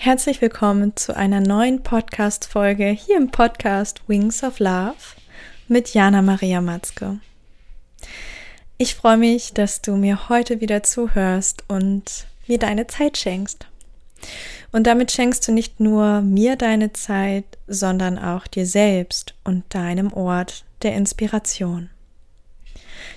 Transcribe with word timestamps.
Herzlich 0.00 0.40
willkommen 0.40 0.94
zu 0.94 1.16
einer 1.16 1.40
neuen 1.40 1.82
Podcast-Folge 1.82 2.86
hier 2.86 3.16
im 3.16 3.32
Podcast 3.32 4.00
Wings 4.06 4.44
of 4.44 4.60
Love 4.60 4.94
mit 5.66 5.92
Jana 5.92 6.22
Maria 6.22 6.60
Matzke. 6.60 7.18
Ich 8.78 8.94
freue 8.94 9.16
mich, 9.16 9.54
dass 9.54 9.82
du 9.82 9.96
mir 9.96 10.28
heute 10.28 10.60
wieder 10.60 10.84
zuhörst 10.84 11.64
und 11.66 12.28
mir 12.46 12.58
deine 12.58 12.86
Zeit 12.86 13.18
schenkst. 13.18 13.66
Und 14.70 14.86
damit 14.86 15.10
schenkst 15.10 15.48
du 15.48 15.52
nicht 15.52 15.80
nur 15.80 16.20
mir 16.20 16.54
deine 16.54 16.92
Zeit, 16.92 17.58
sondern 17.66 18.20
auch 18.20 18.46
dir 18.46 18.66
selbst 18.66 19.34
und 19.42 19.64
deinem 19.74 20.12
Ort 20.12 20.64
der 20.82 20.94
Inspiration. 20.94 21.90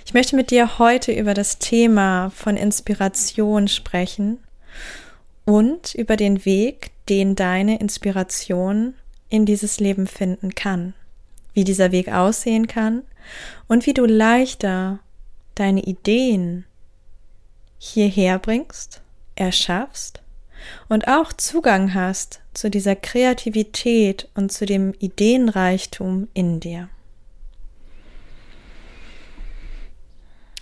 Ich 0.04 0.14
möchte 0.14 0.34
mit 0.34 0.50
dir 0.50 0.80
heute 0.80 1.12
über 1.12 1.32
das 1.32 1.60
Thema 1.60 2.30
von 2.30 2.56
Inspiration 2.56 3.68
sprechen 3.68 4.40
und 5.44 5.94
über 5.94 6.16
den 6.16 6.44
Weg, 6.44 6.90
den 7.08 7.34
deine 7.34 7.78
Inspiration 7.80 8.94
in 9.28 9.46
dieses 9.46 9.80
Leben 9.80 10.06
finden 10.06 10.54
kann, 10.54 10.94
wie 11.54 11.64
dieser 11.64 11.92
Weg 11.92 12.08
aussehen 12.08 12.66
kann 12.66 13.02
und 13.68 13.86
wie 13.86 13.94
du 13.94 14.04
leichter 14.04 15.00
deine 15.54 15.82
Ideen 15.82 16.64
hierher 17.78 18.38
bringst, 18.38 19.00
erschaffst 19.34 20.22
und 20.88 21.08
auch 21.08 21.32
Zugang 21.32 21.94
hast 21.94 22.40
zu 22.54 22.70
dieser 22.70 22.94
Kreativität 22.94 24.28
und 24.34 24.52
zu 24.52 24.66
dem 24.66 24.94
Ideenreichtum 24.98 26.28
in 26.34 26.60
dir. 26.60 26.88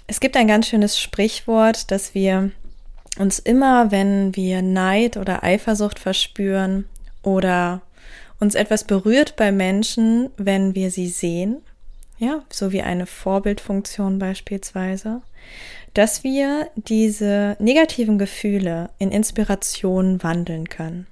Es 0.07 0.19
gibt 0.19 0.37
ein 0.37 0.49
ganz 0.49 0.66
schönes 0.66 0.99
Sprichwort, 0.99 1.91
dass 1.91 2.15
wir 2.15 2.51
uns 3.19 3.39
immer, 3.39 3.91
wenn 3.91 4.35
wir 4.37 4.63
Neid 4.63 5.17
oder 5.17 5.43
Eifersucht 5.43 5.99
verspüren 5.99 6.87
oder 7.23 7.83
uns 8.39 8.55
etwas 8.55 8.85
berührt 8.85 9.37
bei 9.37 9.52
Menschen, 9.52 10.30
wenn 10.37 10.75
wir 10.75 10.91
sie 10.91 11.09
sehen, 11.09 11.63
ja, 12.19 12.43
so 12.51 12.73
wie 12.73 12.83
eine 12.83 13.07
Vorbildfunktion 13.07 14.19
beispielsweise, 14.19 15.23
dass 15.95 16.23
wir 16.23 16.69
diese 16.77 17.57
negativen 17.59 18.19
Gefühle 18.19 18.91
in 18.99 19.11
Inspiration 19.11 20.23
wandeln 20.23 20.69
können. 20.69 21.07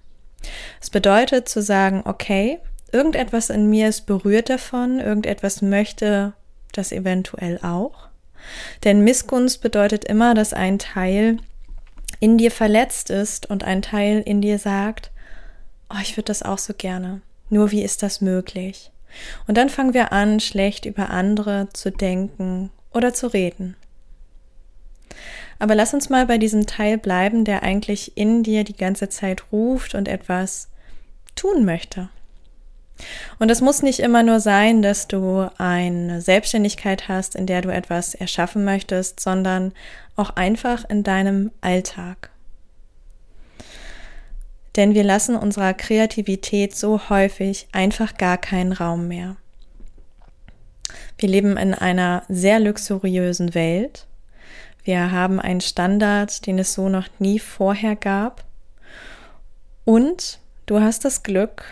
Es 0.81 0.91
bedeutet 0.91 1.49
zu 1.49 1.63
sagen, 1.63 2.03
okay, 2.05 2.59
irgendetwas 2.93 3.51
in 3.51 3.69
mir 3.69 3.89
ist 3.89 4.07
berührt 4.07 4.49
davon, 4.49 5.01
irgendetwas 5.01 5.63
möchte 5.63 6.35
das 6.73 6.93
eventuell 6.93 7.59
auch. 7.63 8.09
Denn 8.85 9.03
Missgunst 9.03 9.61
bedeutet 9.61 10.05
immer, 10.05 10.35
dass 10.35 10.53
ein 10.53 10.79
Teil 10.79 11.39
in 12.21 12.39
dir 12.39 12.51
verletzt 12.51 13.11
ist 13.11 13.47
und 13.47 13.65
ein 13.65 13.83
Teil 13.83 14.21
in 14.21 14.41
dir 14.41 14.59
sagt, 14.59 15.11
oh, 15.91 15.99
ich 16.03 16.17
würde 16.17 16.27
das 16.27 16.43
auch 16.43 16.59
so 16.59 16.75
gerne. 16.75 17.21
Nur 17.51 17.71
wie 17.71 17.83
ist 17.83 18.03
das 18.03 18.21
möglich? 18.21 18.91
Und 19.47 19.57
dann 19.57 19.69
fangen 19.69 19.95
wir 19.95 20.13
an, 20.13 20.41
schlecht 20.41 20.85
über 20.85 21.11
andere 21.11 21.69
zu 21.73 21.91
denken 21.91 22.71
oder 22.93 23.15
zu 23.15 23.29
reden. 23.29 23.77
Aber 25.59 25.75
lass 25.75 25.95
uns 25.95 26.09
mal 26.09 26.27
bei 26.27 26.39
diesem 26.39 26.67
Teil 26.67 26.99
bleiben, 26.99 27.45
der 27.45 27.63
eigentlich 27.63 28.17
in 28.17 28.43
dir 28.43 28.65
die 28.65 28.77
ganze 28.77 29.09
Zeit 29.09 29.51
ruft 29.51 29.95
und 29.95 30.07
etwas 30.07 30.69
tun 31.35 31.65
möchte. 31.65 32.11
Und 33.39 33.51
es 33.51 33.61
muss 33.61 33.83
nicht 33.83 34.01
immer 34.01 34.23
nur 34.23 34.41
sein, 34.41 34.83
dass 34.83 35.09
du 35.09 35.49
eine 35.59 36.21
Selbstständigkeit 36.21 37.09
hast, 37.09 37.35
in 37.35 37.47
der 37.47 37.63
du 37.63 37.73
etwas 37.73 38.15
erschaffen 38.15 38.65
möchtest, 38.65 39.21
sondern 39.21 39.73
auch 40.17 40.31
einfach 40.31 40.85
in 40.89 41.05
deinem 41.05 41.51
Alltag. 41.61 42.31
Denn 44.77 44.95
wir 44.95 45.05
lassen 45.05 45.37
unserer 45.37 45.75
Kreativität 45.75 46.77
so 46.77 47.09
häufig 47.09 47.69
einfach 47.73 48.17
gar 48.17 48.39
keinen 48.39 48.73
Raum 48.73 49.09
mehr. 49.09 49.37
Wir 51.19 51.29
leben 51.29 51.57
in 51.57 51.75
einer 51.75 52.23
sehr 52.29 52.61
luxuriösen 52.61 53.55
Welt. 53.55 54.07
Wir 54.85 55.11
haben 55.11 55.41
einen 55.41 55.61
Standard, 55.61 56.47
den 56.47 56.59
es 56.59 56.75
so 56.75 56.89
noch 56.89 57.09
nie 57.19 57.39
vorher 57.39 57.97
gab. 57.97 58.45
Und 59.85 60.39
du 60.67 60.81
hast 60.81 61.05
das 61.05 61.23
Glück, 61.23 61.65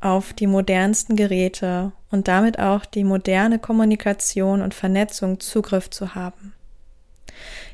auf 0.00 0.32
die 0.32 0.46
modernsten 0.46 1.16
Geräte 1.16 1.92
und 2.10 2.28
damit 2.28 2.58
auch 2.58 2.84
die 2.84 3.04
moderne 3.04 3.58
Kommunikation 3.58 4.62
und 4.62 4.74
Vernetzung 4.74 5.40
Zugriff 5.40 5.90
zu 5.90 6.14
haben. 6.14 6.54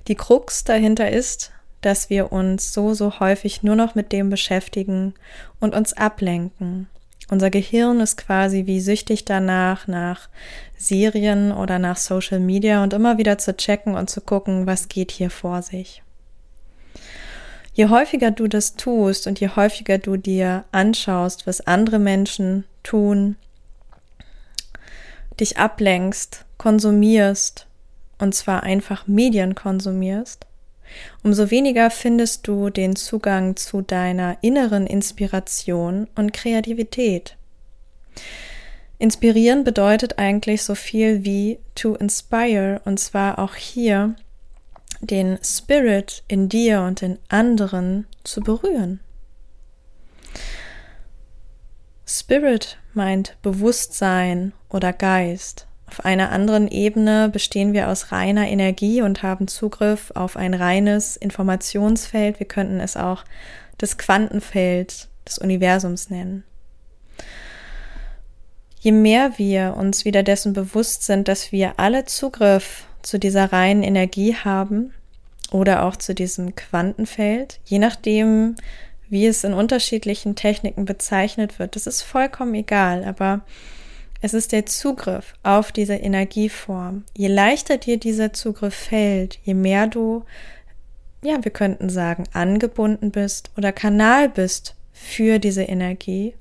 Die 0.09 0.15
Krux 0.15 0.65
dahinter 0.65 1.11
ist, 1.11 1.53
dass 1.81 2.11
wir 2.11 2.33
uns 2.33 2.73
so, 2.73 2.95
so 2.95 3.21
häufig 3.21 3.63
nur 3.63 3.77
noch 3.77 3.95
mit 3.95 4.13
dem 4.13 4.31
beschäftigen 4.31 5.15
und 5.61 5.75
uns 5.75 5.93
ablenken. 5.93 6.89
Unser 7.29 7.51
Gehirn 7.51 8.01
ist 8.01 8.17
quasi 8.17 8.67
wie 8.67 8.81
süchtig 8.81 9.25
danach, 9.25 9.89
nach 9.89 10.29
Serien 10.77 11.51
oder 11.51 11.79
nach 11.79 11.97
Social 11.97 12.39
Media 12.39 12.83
und 12.83 12.93
immer 12.93 13.19
wieder 13.19 13.39
zu 13.39 13.57
checken 13.57 13.95
und 13.95 14.09
zu 14.09 14.21
gucken, 14.21 14.67
was 14.67 14.89
geht 14.89 15.11
hier 15.11 15.31
vor 15.31 15.63
sich. 15.63 16.03
Je 17.77 17.91
häufiger 17.91 18.31
du 18.31 18.49
das 18.49 18.77
tust 18.77 19.27
und 19.27 19.39
je 19.39 19.51
häufiger 19.51 19.99
du 19.99 20.17
dir 20.17 20.65
anschaust, 20.73 21.47
was 21.47 21.61
andere 21.67 21.99
Menschen 21.99 22.65
tun, 22.83 23.37
dich 25.39 25.59
ablenkst, 25.59 26.47
konsumierst, 26.57 27.67
und 28.19 28.35
zwar 28.35 28.63
einfach 28.63 29.07
Medien 29.07 29.55
konsumierst, 29.55 30.47
umso 31.23 31.51
weniger 31.51 31.91
findest 31.91 32.49
du 32.49 32.71
den 32.71 32.97
Zugang 32.97 33.57
zu 33.57 33.83
deiner 33.83 34.39
inneren 34.41 34.87
Inspiration 34.87 36.09
und 36.15 36.33
Kreativität. 36.33 37.37
Inspirieren 38.99 39.65
bedeutet 39.65 40.19
eigentlich 40.19 40.63
so 40.63 40.75
viel 40.75 41.27
wie 41.27 41.59
to 41.75 41.95
inspire, 41.95 42.81
und 42.87 42.99
zwar 42.99 43.39
auch 43.39 43.55
hier 43.55 44.17
den 45.07 45.39
Spirit 45.43 46.23
in 46.29 46.49
dir 46.49 46.83
und 46.83 47.03
in 47.03 47.19
anderen 47.29 48.07
zu 48.25 48.41
berühren. 48.41 49.01
Spirit 52.07 52.79
meint 52.95 53.37
Bewusstsein 53.43 54.53
oder 54.69 54.93
Geist. 54.93 55.67
Auf 55.89 56.05
einer 56.05 56.31
anderen 56.31 56.69
Ebene 56.69 57.29
bestehen 57.29 57.73
wir 57.73 57.89
aus 57.89 58.11
reiner 58.13 58.49
Energie 58.49 59.03
und 59.03 59.23
haben 59.23 59.49
Zugriff 59.49 60.13
auf 60.15 60.37
ein 60.37 60.55
reines 60.55 61.17
Informationsfeld. 61.17 62.39
Wir 62.41 62.47
könnten 62.47 62.81
es 62.81 62.97
auch 62.97 63.25
das 63.79 63.99
Quantenfeld 63.99 65.09
des 65.27 65.39
Universums 65.39 66.11
nennen. 66.11 66.45
Je 68.81 68.93
mehr 68.93 69.33
wir 69.37 69.75
uns 69.77 70.05
wieder 70.05 70.23
dessen 70.23 70.53
bewusst 70.53 71.05
sind, 71.05 71.29
dass 71.29 71.51
wir 71.51 71.79
alle 71.79 72.05
Zugriff 72.05 72.87
zu 73.07 73.21
dieser 73.21 73.53
reinen 73.53 73.85
Energie 73.85 74.35
haben 74.35 74.93
oder 75.53 75.85
auch 75.85 75.95
zu 75.95 76.13
diesem 76.13 76.57
Quantenfeld, 76.57 77.61
je 77.65 77.79
nachdem, 77.79 78.57
wie 79.09 79.27
es 79.27 79.45
in 79.45 79.53
unterschiedlichen 79.53 80.35
Techniken 80.35 80.87
bezeichnet 80.87 81.61
wird. 81.61 81.77
Das 81.77 81.87
ist 81.87 82.03
vollkommen 82.03 82.55
egal, 82.55 83.05
aber 83.05 83.43
es 84.23 84.35
ist 84.35 84.51
der 84.51 84.67
Zugriff 84.67 85.35
auf 85.45 85.71
diese 85.71 85.95
Energieform. 85.95 87.05
Je 87.17 87.29
leichter 87.29 87.77
dir 87.77 87.97
dieser 87.97 88.33
Zugriff 88.33 88.75
fällt, 88.75 89.39
je 89.45 89.55
mehr 89.55 89.87
du, 89.87 90.25
ja, 91.23 91.45
wir 91.45 91.53
könnten 91.53 91.89
sagen, 91.89 92.25
angebunden 92.33 93.13
bist 93.13 93.53
oder 93.57 93.71
Kanal 93.71 94.29
bist 94.29 94.75
für 94.93 95.39
diese 95.39 95.63
Energie, 95.63 96.35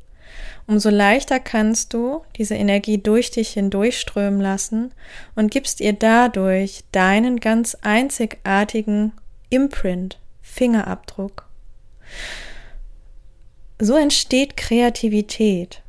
umso 0.67 0.89
leichter 0.89 1.39
kannst 1.39 1.93
du 1.93 2.21
diese 2.37 2.55
Energie 2.55 2.97
durch 2.97 3.31
dich 3.31 3.49
hindurchströmen 3.51 4.41
lassen 4.41 4.93
und 5.35 5.51
gibst 5.51 5.81
ihr 5.81 5.93
dadurch 5.93 6.83
deinen 6.91 7.39
ganz 7.39 7.75
einzigartigen 7.81 9.13
Imprint, 9.49 10.19
Fingerabdruck. 10.41 11.47
So 13.79 13.95
entsteht 13.95 14.57
Kreativität. 14.57 15.81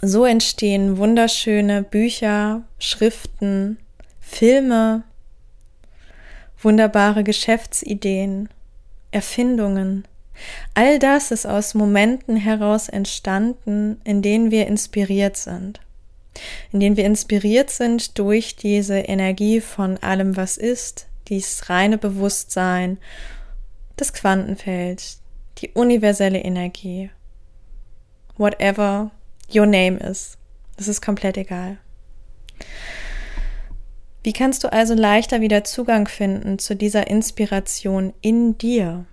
So 0.00 0.24
entstehen 0.24 0.96
wunderschöne 0.96 1.82
Bücher, 1.82 2.62
Schriften, 2.78 3.78
Filme, 4.20 5.02
wunderbare 6.62 7.24
Geschäftsideen, 7.24 8.48
Erfindungen, 9.10 10.06
All 10.74 10.98
das 10.98 11.30
ist 11.30 11.46
aus 11.46 11.74
Momenten 11.74 12.36
heraus 12.36 12.88
entstanden, 12.88 14.00
in 14.04 14.22
denen 14.22 14.50
wir 14.50 14.66
inspiriert 14.66 15.36
sind. 15.36 15.80
In 16.72 16.80
denen 16.80 16.96
wir 16.96 17.04
inspiriert 17.04 17.70
sind 17.70 18.18
durch 18.18 18.56
diese 18.56 18.98
Energie 18.98 19.60
von 19.60 19.98
allem, 19.98 20.36
was 20.36 20.56
ist, 20.56 21.06
dieses 21.28 21.68
reine 21.68 21.98
Bewusstsein, 21.98 22.98
das 23.96 24.12
Quantenfeld, 24.12 25.18
die 25.58 25.70
universelle 25.70 26.38
Energie. 26.38 27.10
Whatever 28.36 29.10
your 29.52 29.66
name 29.66 29.98
is. 29.98 30.38
Das 30.76 30.86
ist 30.86 31.02
komplett 31.02 31.36
egal. 31.36 31.78
Wie 34.22 34.32
kannst 34.32 34.62
du 34.62 34.72
also 34.72 34.94
leichter 34.94 35.40
wieder 35.40 35.64
Zugang 35.64 36.06
finden 36.06 36.58
zu 36.58 36.76
dieser 36.76 37.08
Inspiration 37.08 38.12
in 38.20 38.58
dir? 38.58 39.06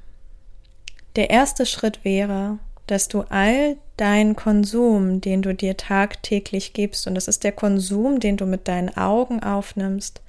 Der 1.16 1.30
erste 1.30 1.66
Schritt 1.66 2.04
wäre, 2.04 2.60
dass 2.88 3.08
du 3.08 3.22
all 3.30 3.78
deinen 3.98 4.36
Konsum, 4.36 5.22
den 5.22 5.42
du 5.42 5.56
dir 5.56 5.78
tagtäglich 5.78 6.74
gibst, 6.74 7.08
und 7.08 7.16
das 7.16 7.28
ist 7.28 7.44
der 7.44 7.52
Konsum, 7.52 8.20
den 8.20 8.38
du 8.38 8.46
mit 8.46 8.68
deinen 8.68 8.96
Augen 8.96 9.42
aufnimmst, 9.42 10.22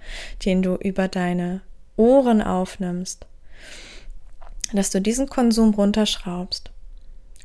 den 0.44 0.62
du 0.62 0.76
über 0.76 1.08
deine 1.08 1.60
Ohren 1.96 2.42
aufnimmst, 2.42 3.26
dass 4.72 4.90
du 4.90 5.00
diesen 5.00 5.28
Konsum 5.28 5.74
runterschraubst. 5.74 6.70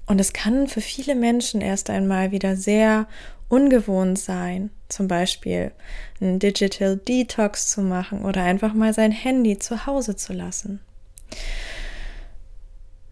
Und 0.05 0.19
es 0.19 0.33
kann 0.33 0.67
für 0.67 0.81
viele 0.81 1.15
Menschen 1.15 1.61
erst 1.61 1.89
einmal 1.89 2.31
wieder 2.31 2.55
sehr 2.55 3.07
ungewohnt 3.47 4.17
sein, 4.17 4.69
zum 4.89 5.07
Beispiel 5.07 5.71
einen 6.19 6.39
Digital 6.39 6.97
Detox 6.97 7.69
zu 7.69 7.81
machen 7.81 8.23
oder 8.23 8.43
einfach 8.43 8.73
mal 8.73 8.93
sein 8.93 9.11
Handy 9.11 9.59
zu 9.59 9.85
Hause 9.85 10.15
zu 10.15 10.33
lassen. 10.33 10.79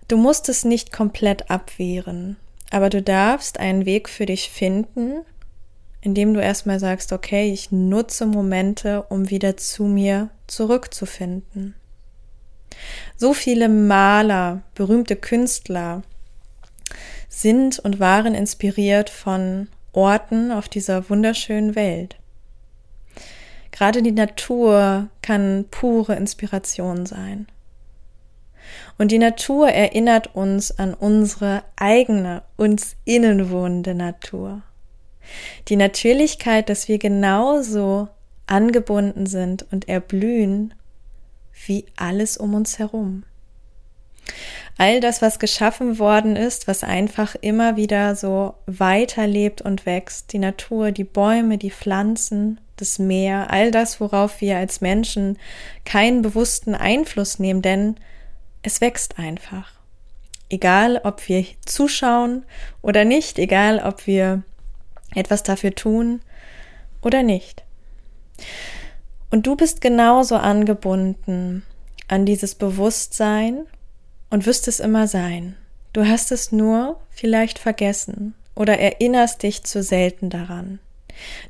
Du 0.10 0.18
musst 0.18 0.50
es 0.50 0.66
nicht 0.66 0.92
komplett 0.92 1.52
abwehren, 1.52 2.38
aber 2.72 2.90
du 2.90 3.00
darfst 3.00 3.60
einen 3.60 3.86
Weg 3.86 4.10
für 4.10 4.26
dich 4.26 4.50
finden, 4.50 5.24
indem 6.02 6.34
du 6.34 6.42
erstmal 6.42 6.80
sagst, 6.80 7.14
okay, 7.14 7.54
ich 7.54 7.72
nutze 7.72 8.26
Momente, 8.26 9.04
um 9.04 9.30
wieder 9.30 9.56
zu 9.56 9.84
mir 9.84 10.32
zurückzufinden. 10.48 11.76
So 13.18 13.36
viele 13.36 13.70
Maler, 13.70 14.64
berühmte 14.74 15.16
Künstler 15.16 16.02
sind 17.28 17.78
und 17.78 18.00
waren 18.00 18.34
inspiriert 18.34 19.12
von 19.12 19.68
Orten 19.92 20.52
auf 20.52 20.70
dieser 20.70 21.08
wunderschönen 21.12 21.76
Welt. 21.76 22.16
Gerade 23.70 24.02
die 24.02 24.12
Natur 24.12 25.10
kann 25.22 25.66
pure 25.70 26.16
Inspiration 26.16 27.06
sein. 27.06 27.46
Und 28.98 29.12
die 29.12 29.20
Natur 29.20 29.70
erinnert 29.70 30.36
uns 30.36 30.78
an 30.78 30.94
unsere 30.94 31.64
eigene, 31.76 32.44
uns 32.58 32.96
innen 33.06 33.50
wohnende 33.50 33.96
Natur. 33.96 34.62
Die 35.68 35.76
Natürlichkeit, 35.76 36.70
dass 36.70 36.88
wir 36.88 36.98
genauso 36.98 38.10
angebunden 38.48 39.26
sind 39.28 39.66
und 39.72 39.88
erblühen 39.88 40.74
wie 41.66 41.86
alles 41.96 42.38
um 42.38 42.54
uns 42.54 42.80
herum. 42.80 43.24
All 44.78 45.02
das, 45.02 45.22
was 45.22 45.40
geschaffen 45.40 46.00
worden 46.00 46.36
ist, 46.36 46.68
was 46.68 46.84
einfach 46.84 47.36
immer 47.36 47.76
wieder 47.76 48.16
so 48.16 48.54
weiterlebt 48.66 49.62
und 49.62 49.86
wächst, 49.86 50.32
die 50.32 50.40
Natur, 50.40 50.92
die 50.92 51.04
Bäume, 51.04 51.58
die 51.58 51.72
Pflanzen, 51.72 52.62
das 52.78 52.98
Meer, 52.98 53.52
all 53.52 53.72
das, 53.72 54.00
worauf 54.00 54.40
wir 54.40 54.58
als 54.58 54.80
Menschen 54.80 55.38
keinen 55.84 56.22
bewussten 56.22 56.76
Einfluss 56.76 57.40
nehmen, 57.40 57.62
denn 57.62 57.96
es 58.62 58.82
wächst 58.82 59.20
einfach. 59.20 59.72
Egal, 60.50 61.02
ob 61.04 61.28
wir 61.28 61.46
zuschauen 61.66 62.46
oder 62.82 63.06
nicht, 63.06 63.38
egal, 63.38 63.80
ob 63.80 64.08
wir 64.08 64.44
etwas 65.16 65.44
dafür 65.44 65.76
tun 65.76 66.22
oder 67.02 67.24
nicht. 67.24 67.64
Und 69.32 69.46
du 69.46 69.56
bist 69.56 69.82
genauso 69.82 70.36
angebunden 70.36 71.64
an 72.08 72.26
dieses 72.26 72.56
Bewusstsein 72.56 73.66
und 74.30 74.46
wirst 74.46 74.68
es 74.68 74.80
immer 74.80 75.08
sein. 75.08 75.56
Du 75.94 76.06
hast 76.06 76.32
es 76.32 76.52
nur 76.52 77.00
vielleicht 77.10 77.60
vergessen 77.60 78.34
oder 78.56 78.80
erinnerst 78.80 79.44
dich 79.44 79.64
zu 79.64 79.84
selten 79.84 80.30
daran. 80.30 80.80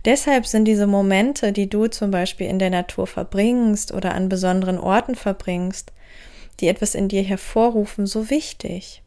Deshalb 0.06 0.46
sind 0.46 0.66
diese 0.66 0.88
Momente, 0.88 1.52
die 1.52 1.70
du 1.70 1.88
zum 1.88 2.12
Beispiel 2.12 2.48
in 2.48 2.60
der 2.60 2.70
Natur 2.70 3.08
verbringst 3.08 3.94
oder 3.94 4.14
an 4.16 4.30
besonderen 4.30 4.80
Orten 4.80 5.16
verbringst, 5.16 5.92
die 6.60 6.68
etwas 6.68 6.96
in 6.96 7.08
dir 7.08 7.24
hervorrufen, 7.24 8.06
so 8.06 8.30
wichtig, 8.30 9.02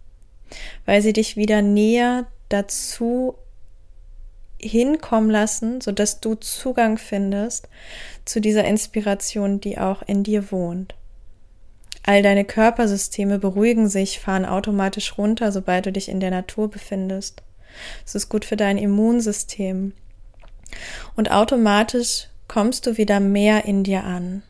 weil 0.86 1.02
sie 1.02 1.12
dich 1.12 1.36
wieder 1.36 1.62
näher 1.62 2.26
dazu 2.48 3.36
hinkommen 4.58 5.30
lassen, 5.30 5.80
so 5.80 5.92
dass 5.92 6.20
du 6.20 6.34
Zugang 6.34 6.98
findest 6.98 7.68
zu 8.24 8.40
dieser 8.40 8.64
Inspiration, 8.64 9.60
die 9.60 9.78
auch 9.78 10.02
in 10.02 10.22
dir 10.22 10.52
wohnt. 10.52 10.94
All 12.04 12.22
deine 12.22 12.44
Körpersysteme 12.44 13.38
beruhigen 13.38 13.88
sich, 13.88 14.18
fahren 14.18 14.44
automatisch 14.44 15.18
runter, 15.18 15.52
sobald 15.52 15.86
du 15.86 15.92
dich 15.92 16.08
in 16.08 16.20
der 16.20 16.30
Natur 16.30 16.70
befindest. 16.70 17.42
Es 18.04 18.14
ist 18.14 18.28
gut 18.28 18.44
für 18.44 18.56
dein 18.56 18.76
Immunsystem. 18.76 19.92
Und 21.16 21.30
automatisch 21.30 22.28
kommst 22.48 22.86
du 22.86 22.96
wieder 22.96 23.20
mehr 23.20 23.64
in 23.64 23.84
dir 23.84 24.04
an. 24.04 24.42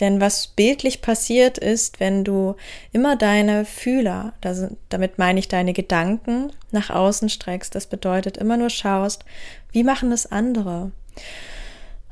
Denn 0.00 0.20
was 0.20 0.48
bildlich 0.48 1.00
passiert 1.00 1.56
ist, 1.58 2.00
wenn 2.00 2.22
du 2.22 2.56
immer 2.92 3.16
deine 3.16 3.64
Fühler, 3.64 4.34
damit 4.88 5.18
meine 5.18 5.38
ich 5.38 5.48
deine 5.48 5.72
Gedanken, 5.72 6.52
nach 6.70 6.90
außen 6.90 7.28
streckst, 7.28 7.74
das 7.74 7.86
bedeutet 7.86 8.36
immer 8.36 8.56
nur 8.56 8.70
schaust, 8.70 9.24
wie 9.72 9.84
machen 9.84 10.12
es 10.12 10.30
andere? 10.30 10.90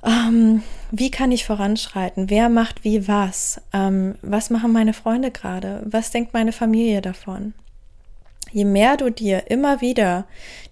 Ähm, 0.03 0.63
wie 0.91 1.11
kann 1.11 1.33
ich 1.33 1.45
voranschreiten? 1.45 2.31
Wer 2.31 2.49
macht 2.49 2.85
wie 2.85 3.09
was? 3.09 3.61
Ähm, 3.73 4.17
was 4.23 4.51
machen 4.51 4.73
meine 4.73 4.93
Freunde 4.93 5.31
gerade? 5.31 5.83
Was 5.85 6.11
denkt 6.11 6.35
meine 6.35 6.53
Familie 6.53 7.01
davon? 7.01 7.55
Je 8.53 8.65
mehr 8.65 8.97
du 8.97 9.11
dir 9.11 9.51
immer 9.51 9.81
wieder 9.81 10.27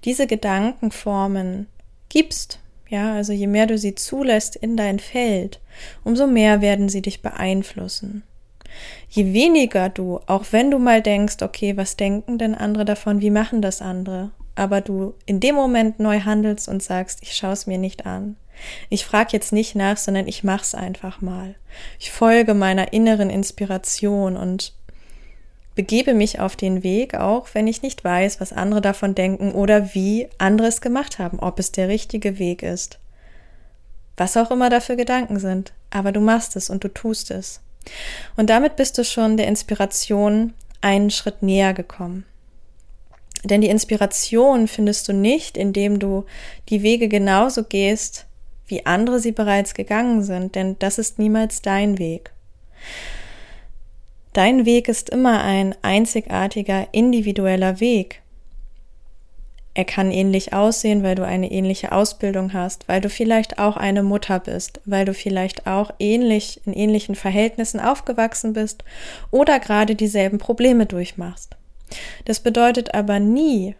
diese 0.05 0.27
Gedankenformen 0.27 1.67
gibst, 2.09 2.61
ja, 2.93 3.15
also 3.15 3.33
je 3.33 3.47
mehr 3.47 3.67
du 3.67 3.79
sie 3.79 3.95
zulässt 3.95 4.55
in 4.55 4.77
dein 4.77 4.99
Feld, 4.99 5.61
umso 6.05 6.27
mehr 6.27 6.61
werden 6.61 6.91
sie 6.91 7.01
dich 7.01 7.23
beeinflussen. 7.23 8.23
Je 9.09 9.33
weniger 9.33 9.89
du, 9.89 10.21
auch 10.27 10.45
wenn 10.51 10.71
du 10.71 10.79
mal 10.79 11.01
denkst, 11.01 11.37
okay, 11.41 11.79
was 11.79 11.97
denken 11.97 12.37
denn 12.37 12.55
andere 12.55 12.85
davon, 12.85 13.23
wie 13.23 13.31
machen 13.31 13.63
das 13.63 13.81
andere, 13.81 14.31
aber 14.57 14.83
du 14.83 15.15
in 15.25 15.41
dem 15.41 15.55
Moment 15.55 16.01
neu 16.01 16.21
handelst 16.21 16.69
und 16.69 16.83
sagst, 16.83 17.21
ich 17.23 17.35
schaue 17.35 17.53
es 17.53 17.67
mir 17.67 17.79
nicht 17.79 18.05
an. 18.05 18.37
Ich 18.91 19.07
frage 19.07 19.31
jetzt 19.33 19.55
nicht 19.55 19.75
nach, 19.75 19.97
sondern 19.97 20.29
ich 20.29 20.45
mach's 20.45 20.75
einfach 20.75 21.23
mal. 21.23 21.55
Ich 21.99 22.13
folge 22.13 22.53
meiner 22.53 22.93
inneren 22.93 23.31
Inspiration 23.31 24.37
und 24.37 24.75
begebe 25.75 26.15
mich 26.15 26.41
auf 26.41 26.57
den 26.57 26.83
Weg, 26.83 27.15
auch 27.15 27.49
wenn 27.53 27.67
ich 27.67 27.83
nicht 27.83 28.05
weiß, 28.05 28.41
was 28.41 28.53
andere 28.53 28.81
davon 28.81 29.15
denken 29.15 29.53
oder 29.53 29.95
wie 29.95 30.29
andere 30.39 30.69
es 30.69 30.81
gemacht 30.81 31.19
haben, 31.19 31.39
ob 31.39 31.59
es 31.59 31.73
der 31.73 31.89
richtige 31.89 32.39
Weg 32.39 32.63
ist. 32.63 32.99
Was 34.17 34.37
auch 34.37 34.51
immer 34.51 34.71
dafür 34.71 34.97
Gedanken 34.97 35.39
sind, 35.39 35.73
aber 35.91 36.13
du 36.13 36.21
machst 36.21 36.57
es 36.57 36.69
und 36.69 36.85
du 36.85 36.89
tust 36.89 37.31
es. 37.31 37.61
Und 38.37 38.51
damit 38.51 38.77
bist 38.77 38.99
du 38.99 39.05
schon 39.05 39.37
der 39.37 39.49
Inspiration 39.49 40.53
einen 40.81 41.11
Schritt 41.11 41.43
näher 41.43 41.73
gekommen. 41.73 42.25
Denn 43.45 43.61
die 43.61 43.69
Inspiration 43.69 44.69
findest 44.69 45.09
du 45.09 45.13
nicht, 45.13 45.57
indem 45.57 45.99
du 45.99 46.25
die 46.69 46.83
Wege 46.83 47.09
genauso 47.09 47.65
gehst, 47.65 48.27
wie 48.67 48.87
andere 48.87 49.19
sie 49.19 49.33
bereits 49.33 49.75
gegangen 49.75 50.23
sind, 50.23 50.55
denn 50.55 50.77
das 50.79 50.99
ist 50.99 51.19
niemals 51.19 51.61
dein 51.63 51.99
Weg. 51.99 52.33
Dein 54.33 54.65
Weg 54.65 54.89
ist 54.89 55.11
immer 55.11 55.45
ein 55.45 55.75
einzigartiger, 55.83 56.89
individueller 56.93 57.81
Weg. 57.81 58.23
Er 59.75 59.85
kann 59.85 60.11
ähnlich 60.11 60.53
aussehen, 60.53 61.03
weil 61.03 61.15
du 61.15 61.25
eine 61.25 61.51
ähnliche 61.51 61.93
Ausbildung 61.93 62.53
hast, 62.53 62.89
weil 62.89 63.01
du 63.01 63.09
vielleicht 63.09 63.59
auch 63.59 63.77
eine 63.77 64.03
Mutter 64.03 64.39
bist, 64.39 64.81
weil 64.85 65.05
du 65.05 65.15
vielleicht 65.15 65.67
auch 65.67 65.93
ähnlich 65.99 66.61
in 66.67 66.73
ähnlichen 66.75 67.15
Verhältnissen 67.15 67.81
aufgewachsen 67.81 68.53
bist 68.53 68.85
oder 69.31 69.61
gerade 69.61 69.95
dieselben 69.95 70.39
Probleme 70.39 70.85
durchmachst. 70.87 71.57
Das 72.27 72.41
bedeutet 72.41 72.95
aber 72.95 73.19
nie, 73.19 73.75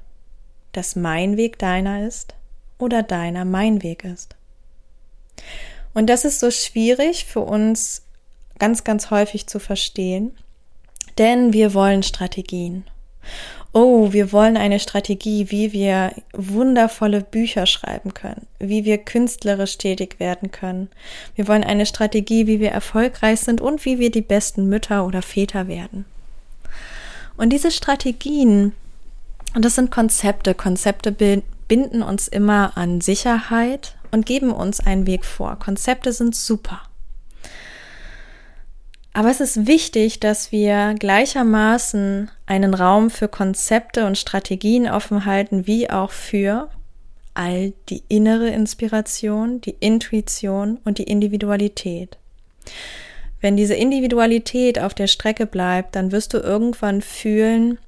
dass 0.73 0.97
mein 0.97 1.37
Weg 1.37 1.59
deiner 1.59 2.07
ist 2.07 2.35
oder 2.79 3.03
deiner 3.03 3.45
mein 3.45 3.83
Weg 3.83 4.05
ist. 4.05 4.35
Und 5.95 6.09
das 6.09 6.25
ist 6.25 6.41
so 6.41 6.51
schwierig 6.51 7.27
für 7.27 7.41
uns 7.41 8.03
ganz, 8.59 8.85
ganz 8.85 9.11
häufig 9.11 9.47
zu 9.47 9.59
verstehen, 9.59 10.33
denn 11.19 11.53
wir 11.53 11.75
wollen 11.75 12.03
Strategien. 12.03 12.85
Oh, 13.75 14.13
wir 14.13 14.33
wollen 14.33 14.59
eine 14.59 14.79
Strategie, 14.79 15.51
wie 15.51 15.73
wir 15.73 16.13
wundervolle 16.35 17.23
Bücher 17.23 17.65
schreiben 17.65 18.13
können, 18.13 18.47
wie 18.59 18.85
wir 18.85 18.99
künstlerisch 18.99 19.79
tätig 19.79 20.21
werden 20.21 20.51
können. 20.51 20.91
Wir 21.37 21.49
wollen 21.49 21.65
eine 21.65 21.87
Strategie, 21.87 22.47
wie 22.47 22.61
wir 22.61 22.71
erfolgreich 22.71 23.41
sind 23.41 23.63
und 23.63 23.87
wie 23.87 23.99
wir 23.99 24.11
die 24.11 24.21
besten 24.21 24.69
Mütter 24.69 25.07
oder 25.07 25.23
Väter 25.23 25.69
werden. 25.69 26.05
Und 27.39 27.51
diese 27.51 27.71
Strategien, 27.71 28.73
und 29.55 29.65
das 29.65 29.77
sind 29.77 29.91
Konzepte, 29.91 30.55
Konzepte 30.55 31.11
binden 31.67 32.03
uns 32.03 32.29
immer 32.29 32.77
an 32.77 33.01
Sicherheit 33.01 33.97
und 34.11 34.27
geben 34.27 34.53
uns 34.53 34.81
einen 34.81 35.07
Weg 35.07 35.25
vor. 35.25 35.59
Konzepte 35.59 36.13
sind 36.13 36.37
super. 36.37 36.83
Aber 39.15 39.31
es 39.31 39.41
ist 39.41 39.67
wichtig, 39.67 40.21
dass 40.21 40.53
wir 40.53 40.95
gleichermaßen 40.99 42.31
einen 42.47 42.75
Raum 42.75 43.11
für 43.11 43.29
Konzepte 43.29 44.07
und 44.07 44.17
Strategien 44.17 44.89
offen 44.89 45.27
halten, 45.27 45.67
wie 45.67 45.91
auch 45.91 46.11
für 46.11 46.71
all 47.35 47.73
die 47.89 48.03
innere 48.09 48.49
Inspiration, 48.49 49.61
die 49.61 49.77
Intuition 49.81 50.79
und 50.85 50.99
die 50.99 51.05
Individualität. 51.05 52.19
wenn 53.41 53.57
diese 53.57 53.75
Individualität 53.75 54.79
auf 54.79 54.95
der 54.95 55.09
Strecke 55.09 55.47
bleibt, 55.47 55.97
dann 55.97 56.13
wirst 56.13 56.33
du 56.33 56.39
irgendwann 56.39 57.03
fühlen, 57.03 57.79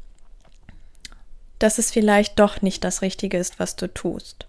dass 1.61 1.78
es 1.78 1.93
vielleicht 1.93 2.40
doch 2.40 2.61
nicht 2.61 2.83
das 2.83 3.02
Richtige 3.02 3.38
ist, 3.38 3.61
was 3.61 3.76
du 3.76 3.87
tust. 3.87 4.49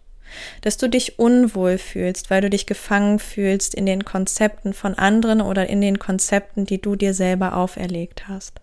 Dass 0.61 0.77
du 0.77 0.89
dich 0.89 1.19
unwohl 1.19 1.77
fühlst, 1.77 2.29
weil 2.29 2.41
du 2.41 2.49
dich 2.49 2.65
gefangen 2.65 3.19
fühlst 3.19 3.75
in 3.75 3.85
den 3.85 4.05
Konzepten 4.05 4.73
von 4.73 4.95
anderen 4.95 5.41
oder 5.41 5.67
in 5.67 5.81
den 5.81 5.99
Konzepten, 5.99 6.65
die 6.65 6.81
du 6.81 6.95
dir 6.95 7.13
selber 7.13 7.55
auferlegt 7.55 8.27
hast. 8.27 8.59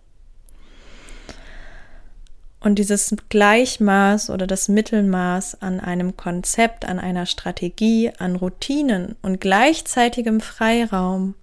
Und 2.63 2.79
dieses 2.79 3.13
Gleichmaß 3.27 4.29
oder 4.29 4.47
das 4.47 4.69
Mittelmaß 4.69 5.61
an 5.61 5.81
einem 5.81 6.15
Konzept, 6.15 6.85
an 6.85 6.97
einer 6.97 7.25
Strategie, 7.25 8.11
an 8.17 8.37
Routinen 8.37 9.17
und 9.21 9.41
gleichzeitigem 9.41 10.39
Freiraum 10.39 11.35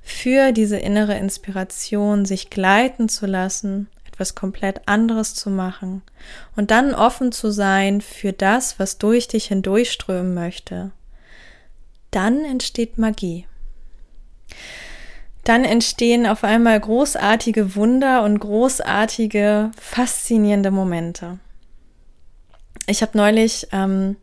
für 0.00 0.52
diese 0.52 0.76
innere 0.76 1.16
Inspiration, 1.16 2.24
sich 2.24 2.50
gleiten 2.50 3.08
zu 3.08 3.26
lassen, 3.26 3.88
etwas 4.20 4.34
komplett 4.34 4.86
anderes 4.86 5.34
zu 5.34 5.48
machen 5.48 6.02
und 6.54 6.70
dann 6.70 6.94
offen 6.94 7.32
zu 7.32 7.50
sein 7.50 8.02
für 8.02 8.34
das, 8.34 8.78
was 8.78 8.98
durch 8.98 9.28
dich 9.28 9.46
hindurchströmen 9.46 10.34
möchte, 10.34 10.90
dann 12.10 12.44
entsteht 12.44 12.98
Magie 12.98 13.46
dann 15.44 15.64
entstehen 15.64 16.26
auf 16.26 16.44
einmal 16.44 16.78
großartige 16.78 17.74
Wunder 17.74 18.24
und 18.24 18.38
großartige, 18.38 19.70
faszinierende 19.80 20.70
Momente. 20.70 21.38
Ich 22.86 23.00
habe 23.00 23.16
neulich 23.16 23.66
ähm, 23.72 24.16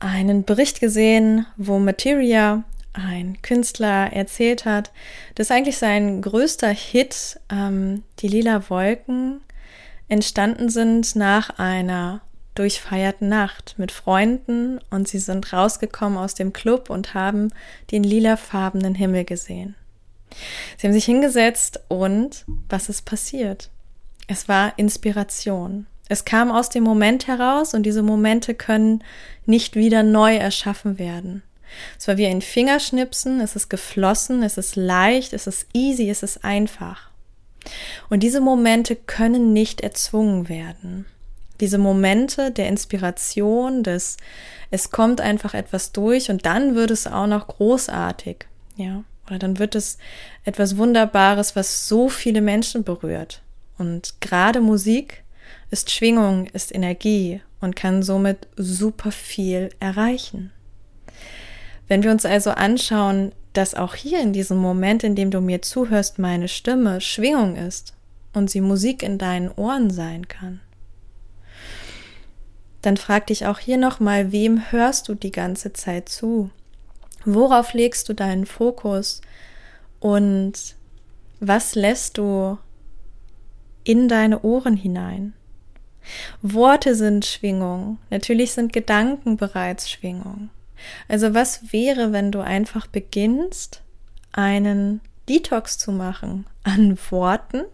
einen 0.00 0.44
Bericht 0.44 0.80
gesehen, 0.80 1.46
wo 1.56 1.78
Materia, 1.78 2.64
ein 2.92 3.40
Künstler, 3.42 4.12
erzählt 4.12 4.64
hat, 4.64 4.92
dass 5.34 5.50
eigentlich 5.50 5.78
sein 5.78 6.22
größter 6.22 6.68
Hit, 6.68 7.40
ähm, 7.50 8.02
die 8.20 8.28
lila 8.28 8.68
Wolken, 8.68 9.40
entstanden 10.08 10.68
sind 10.68 11.16
nach 11.16 11.58
einer 11.58 12.20
durchfeierten 12.54 13.28
Nacht 13.28 13.76
mit 13.78 13.92
Freunden 13.92 14.78
und 14.90 15.08
sie 15.08 15.18
sind 15.18 15.52
rausgekommen 15.52 16.18
aus 16.18 16.34
dem 16.34 16.52
Club 16.52 16.90
und 16.90 17.14
haben 17.14 17.48
den 17.90 18.04
lilafarbenen 18.04 18.94
Himmel 18.94 19.24
gesehen. 19.24 19.74
Sie 20.76 20.86
haben 20.86 20.94
sich 20.94 21.04
hingesetzt 21.04 21.80
und 21.88 22.44
was 22.68 22.88
ist 22.88 23.02
passiert? 23.02 23.70
Es 24.26 24.48
war 24.48 24.78
Inspiration. 24.78 25.86
Es 26.08 26.24
kam 26.24 26.50
aus 26.50 26.68
dem 26.68 26.84
Moment 26.84 27.26
heraus 27.26 27.74
und 27.74 27.84
diese 27.84 28.02
Momente 28.02 28.54
können 28.54 29.02
nicht 29.46 29.76
wieder 29.76 30.02
neu 30.02 30.36
erschaffen 30.36 30.98
werden. 30.98 31.42
Es 31.98 32.08
war 32.08 32.16
wie 32.16 32.26
ein 32.26 32.42
Fingerschnipsen, 32.42 33.40
es 33.40 33.56
ist 33.56 33.68
geflossen, 33.68 34.42
es 34.42 34.58
ist 34.58 34.76
leicht, 34.76 35.32
es 35.32 35.46
ist 35.46 35.66
easy, 35.72 36.10
es 36.10 36.22
ist 36.22 36.44
einfach. 36.44 37.10
Und 38.10 38.22
diese 38.22 38.40
Momente 38.40 38.96
können 38.96 39.52
nicht 39.52 39.80
erzwungen 39.80 40.48
werden. 40.48 41.06
Diese 41.60 41.78
Momente 41.78 42.50
der 42.50 42.68
Inspiration, 42.68 43.82
des 43.82 44.16
es 44.70 44.90
kommt 44.90 45.20
einfach 45.20 45.54
etwas 45.54 45.92
durch 45.92 46.30
und 46.30 46.46
dann 46.46 46.74
wird 46.74 46.90
es 46.90 47.06
auch 47.06 47.26
noch 47.26 47.46
großartig, 47.46 48.46
ja. 48.76 49.04
Oder 49.26 49.38
dann 49.38 49.58
wird 49.58 49.74
es 49.76 49.98
etwas 50.44 50.76
Wunderbares, 50.76 51.54
was 51.54 51.86
so 51.86 52.08
viele 52.08 52.40
Menschen 52.40 52.82
berührt. 52.82 53.42
Und 53.78 54.14
gerade 54.20 54.60
Musik 54.60 55.22
ist 55.70 55.90
Schwingung, 55.90 56.46
ist 56.46 56.74
Energie 56.74 57.40
und 57.60 57.76
kann 57.76 58.02
somit 58.02 58.48
super 58.56 59.12
viel 59.12 59.70
erreichen. 59.78 60.50
Wenn 61.88 62.02
wir 62.02 62.10
uns 62.10 62.24
also 62.24 62.50
anschauen, 62.50 63.32
dass 63.52 63.74
auch 63.74 63.94
hier 63.94 64.20
in 64.20 64.32
diesem 64.32 64.58
Moment, 64.58 65.04
in 65.04 65.14
dem 65.14 65.30
du 65.30 65.40
mir 65.40 65.62
zuhörst, 65.62 66.18
meine 66.18 66.48
Stimme 66.48 67.00
Schwingung 67.00 67.56
ist 67.56 67.94
und 68.32 68.50
sie 68.50 68.60
Musik 68.60 69.02
in 69.02 69.18
deinen 69.18 69.50
Ohren 69.50 69.90
sein 69.90 70.28
kann, 70.28 70.60
dann 72.80 72.96
frag 72.96 73.28
dich 73.28 73.46
auch 73.46 73.58
hier 73.58 73.76
nochmal, 73.76 74.32
wem 74.32 74.72
hörst 74.72 75.08
du 75.08 75.14
die 75.14 75.30
ganze 75.30 75.72
Zeit 75.72 76.08
zu? 76.08 76.50
Worauf 77.24 77.74
legst 77.74 78.08
du 78.08 78.14
deinen 78.14 78.46
Fokus 78.46 79.20
und 80.00 80.74
was 81.38 81.74
lässt 81.76 82.18
du 82.18 82.58
in 83.84 84.08
deine 84.08 84.42
Ohren 84.42 84.76
hinein? 84.76 85.34
Worte 86.40 86.96
sind 86.96 87.24
Schwingung. 87.24 87.98
Natürlich 88.10 88.52
sind 88.52 88.72
Gedanken 88.72 89.36
bereits 89.36 89.88
Schwingung. 89.88 90.50
Also 91.08 91.34
was 91.34 91.72
wäre, 91.72 92.12
wenn 92.12 92.32
du 92.32 92.40
einfach 92.40 92.86
beginnst, 92.86 93.82
einen 94.32 95.00
Detox 95.28 95.78
zu 95.78 95.92
machen 95.92 96.46
an 96.64 96.98
Worten, 97.10 97.64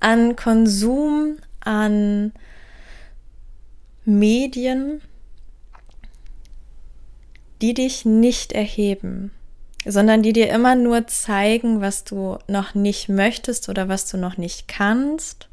an 0.00 0.36
Konsum, 0.36 1.36
an 1.60 2.32
Medien, 4.04 5.00
die 7.60 7.74
dich 7.74 8.04
nicht 8.04 8.52
erheben, 8.52 9.30
sondern 9.84 10.22
die 10.22 10.32
dir 10.32 10.50
immer 10.50 10.74
nur 10.74 11.06
zeigen, 11.06 11.80
was 11.80 12.04
du 12.04 12.38
noch 12.48 12.74
nicht 12.74 13.08
möchtest 13.08 13.68
oder 13.68 13.88
was 13.88 14.10
du 14.10 14.16
noch 14.16 14.36
nicht 14.36 14.68
kannst. 14.68 15.48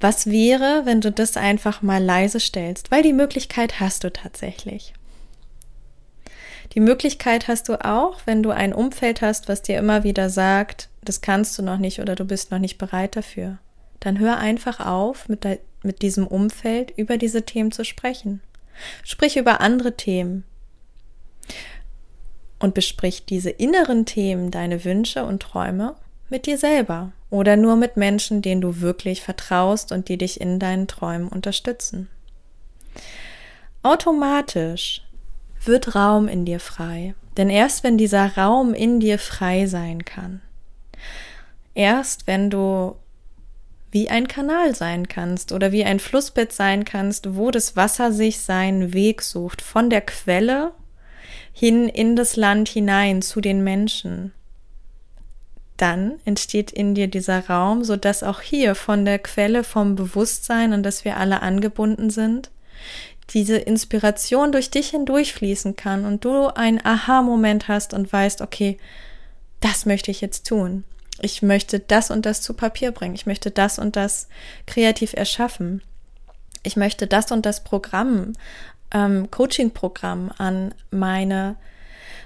Was 0.00 0.26
wäre, 0.26 0.82
wenn 0.84 1.00
du 1.00 1.10
das 1.10 1.36
einfach 1.36 1.82
mal 1.82 2.02
leise 2.02 2.38
stellst? 2.38 2.90
Weil 2.90 3.02
die 3.02 3.12
Möglichkeit 3.12 3.80
hast 3.80 4.04
du 4.04 4.12
tatsächlich. 4.12 4.92
Die 6.76 6.80
Möglichkeit 6.80 7.48
hast 7.48 7.70
du 7.70 7.82
auch, 7.82 8.20
wenn 8.26 8.42
du 8.42 8.50
ein 8.50 8.74
Umfeld 8.74 9.22
hast, 9.22 9.48
was 9.48 9.62
dir 9.62 9.78
immer 9.78 10.04
wieder 10.04 10.28
sagt, 10.28 10.90
das 11.00 11.22
kannst 11.22 11.56
du 11.58 11.62
noch 11.62 11.78
nicht 11.78 12.00
oder 12.00 12.14
du 12.14 12.26
bist 12.26 12.50
noch 12.50 12.58
nicht 12.58 12.76
bereit 12.76 13.16
dafür. 13.16 13.56
Dann 13.98 14.18
hör 14.18 14.36
einfach 14.36 14.78
auf, 14.78 15.26
mit, 15.30 15.46
mit 15.82 16.02
diesem 16.02 16.26
Umfeld 16.26 16.92
über 16.94 17.16
diese 17.16 17.44
Themen 17.44 17.72
zu 17.72 17.82
sprechen. 17.82 18.42
Sprich 19.02 19.38
über 19.38 19.62
andere 19.62 19.96
Themen 19.96 20.44
und 22.58 22.74
besprich 22.74 23.24
diese 23.24 23.48
inneren 23.48 24.04
Themen, 24.04 24.50
deine 24.50 24.84
Wünsche 24.84 25.24
und 25.24 25.40
Träume 25.42 25.96
mit 26.28 26.44
dir 26.44 26.58
selber 26.58 27.12
oder 27.30 27.56
nur 27.56 27.76
mit 27.76 27.96
Menschen, 27.96 28.42
denen 28.42 28.60
du 28.60 28.82
wirklich 28.82 29.22
vertraust 29.22 29.92
und 29.92 30.10
die 30.10 30.18
dich 30.18 30.42
in 30.42 30.58
deinen 30.58 30.88
Träumen 30.88 31.28
unterstützen. 31.28 32.10
Automatisch 33.82 35.05
wird 35.66 35.94
Raum 35.94 36.28
in 36.28 36.44
dir 36.44 36.60
frei, 36.60 37.14
denn 37.36 37.50
erst 37.50 37.84
wenn 37.84 37.98
dieser 37.98 38.36
Raum 38.36 38.74
in 38.74 39.00
dir 39.00 39.18
frei 39.18 39.66
sein 39.66 40.04
kann, 40.04 40.40
erst 41.74 42.26
wenn 42.26 42.50
du 42.50 42.96
wie 43.90 44.10
ein 44.10 44.28
Kanal 44.28 44.74
sein 44.74 45.08
kannst 45.08 45.52
oder 45.52 45.72
wie 45.72 45.84
ein 45.84 46.00
Flussbett 46.00 46.52
sein 46.52 46.84
kannst, 46.84 47.36
wo 47.36 47.50
das 47.50 47.76
Wasser 47.76 48.12
sich 48.12 48.40
seinen 48.40 48.92
Weg 48.92 49.22
sucht 49.22 49.62
von 49.62 49.88
der 49.88 50.02
Quelle 50.02 50.72
hin 51.52 51.88
in 51.88 52.16
das 52.16 52.36
Land 52.36 52.68
hinein 52.68 53.22
zu 53.22 53.40
den 53.40 53.64
Menschen. 53.64 54.32
Dann 55.78 56.20
entsteht 56.24 56.70
in 56.70 56.94
dir 56.94 57.06
dieser 57.06 57.46
Raum, 57.46 57.84
so 57.84 57.96
dass 57.96 58.22
auch 58.22 58.40
hier 58.40 58.74
von 58.74 59.04
der 59.04 59.18
Quelle 59.18 59.64
vom 59.64 59.94
Bewusstsein, 59.94 60.72
an 60.72 60.82
das 60.82 61.04
wir 61.06 61.16
alle 61.16 61.40
angebunden 61.42 62.10
sind, 62.10 62.50
diese 63.30 63.56
Inspiration 63.56 64.52
durch 64.52 64.70
dich 64.70 64.90
hindurchfließen 64.90 65.76
kann 65.76 66.04
und 66.04 66.24
du 66.24 66.46
einen 66.48 66.84
Aha-Moment 66.84 67.68
hast 67.68 67.92
und 67.92 68.12
weißt, 68.12 68.40
okay, 68.40 68.78
das 69.60 69.86
möchte 69.86 70.10
ich 70.10 70.20
jetzt 70.20 70.46
tun. 70.46 70.84
Ich 71.20 71.42
möchte 71.42 71.80
das 71.80 72.10
und 72.10 72.26
das 72.26 72.42
zu 72.42 72.54
Papier 72.54 72.92
bringen. 72.92 73.14
Ich 73.14 73.26
möchte 73.26 73.50
das 73.50 73.78
und 73.78 73.96
das 73.96 74.28
kreativ 74.66 75.14
erschaffen. 75.14 75.82
Ich 76.62 76.76
möchte 76.76 77.06
das 77.06 77.32
und 77.32 77.46
das 77.46 77.64
Programm 77.64 78.34
ähm, 78.92 79.30
Coaching-Programm 79.30 80.32
an 80.36 80.74
meine, 80.90 81.56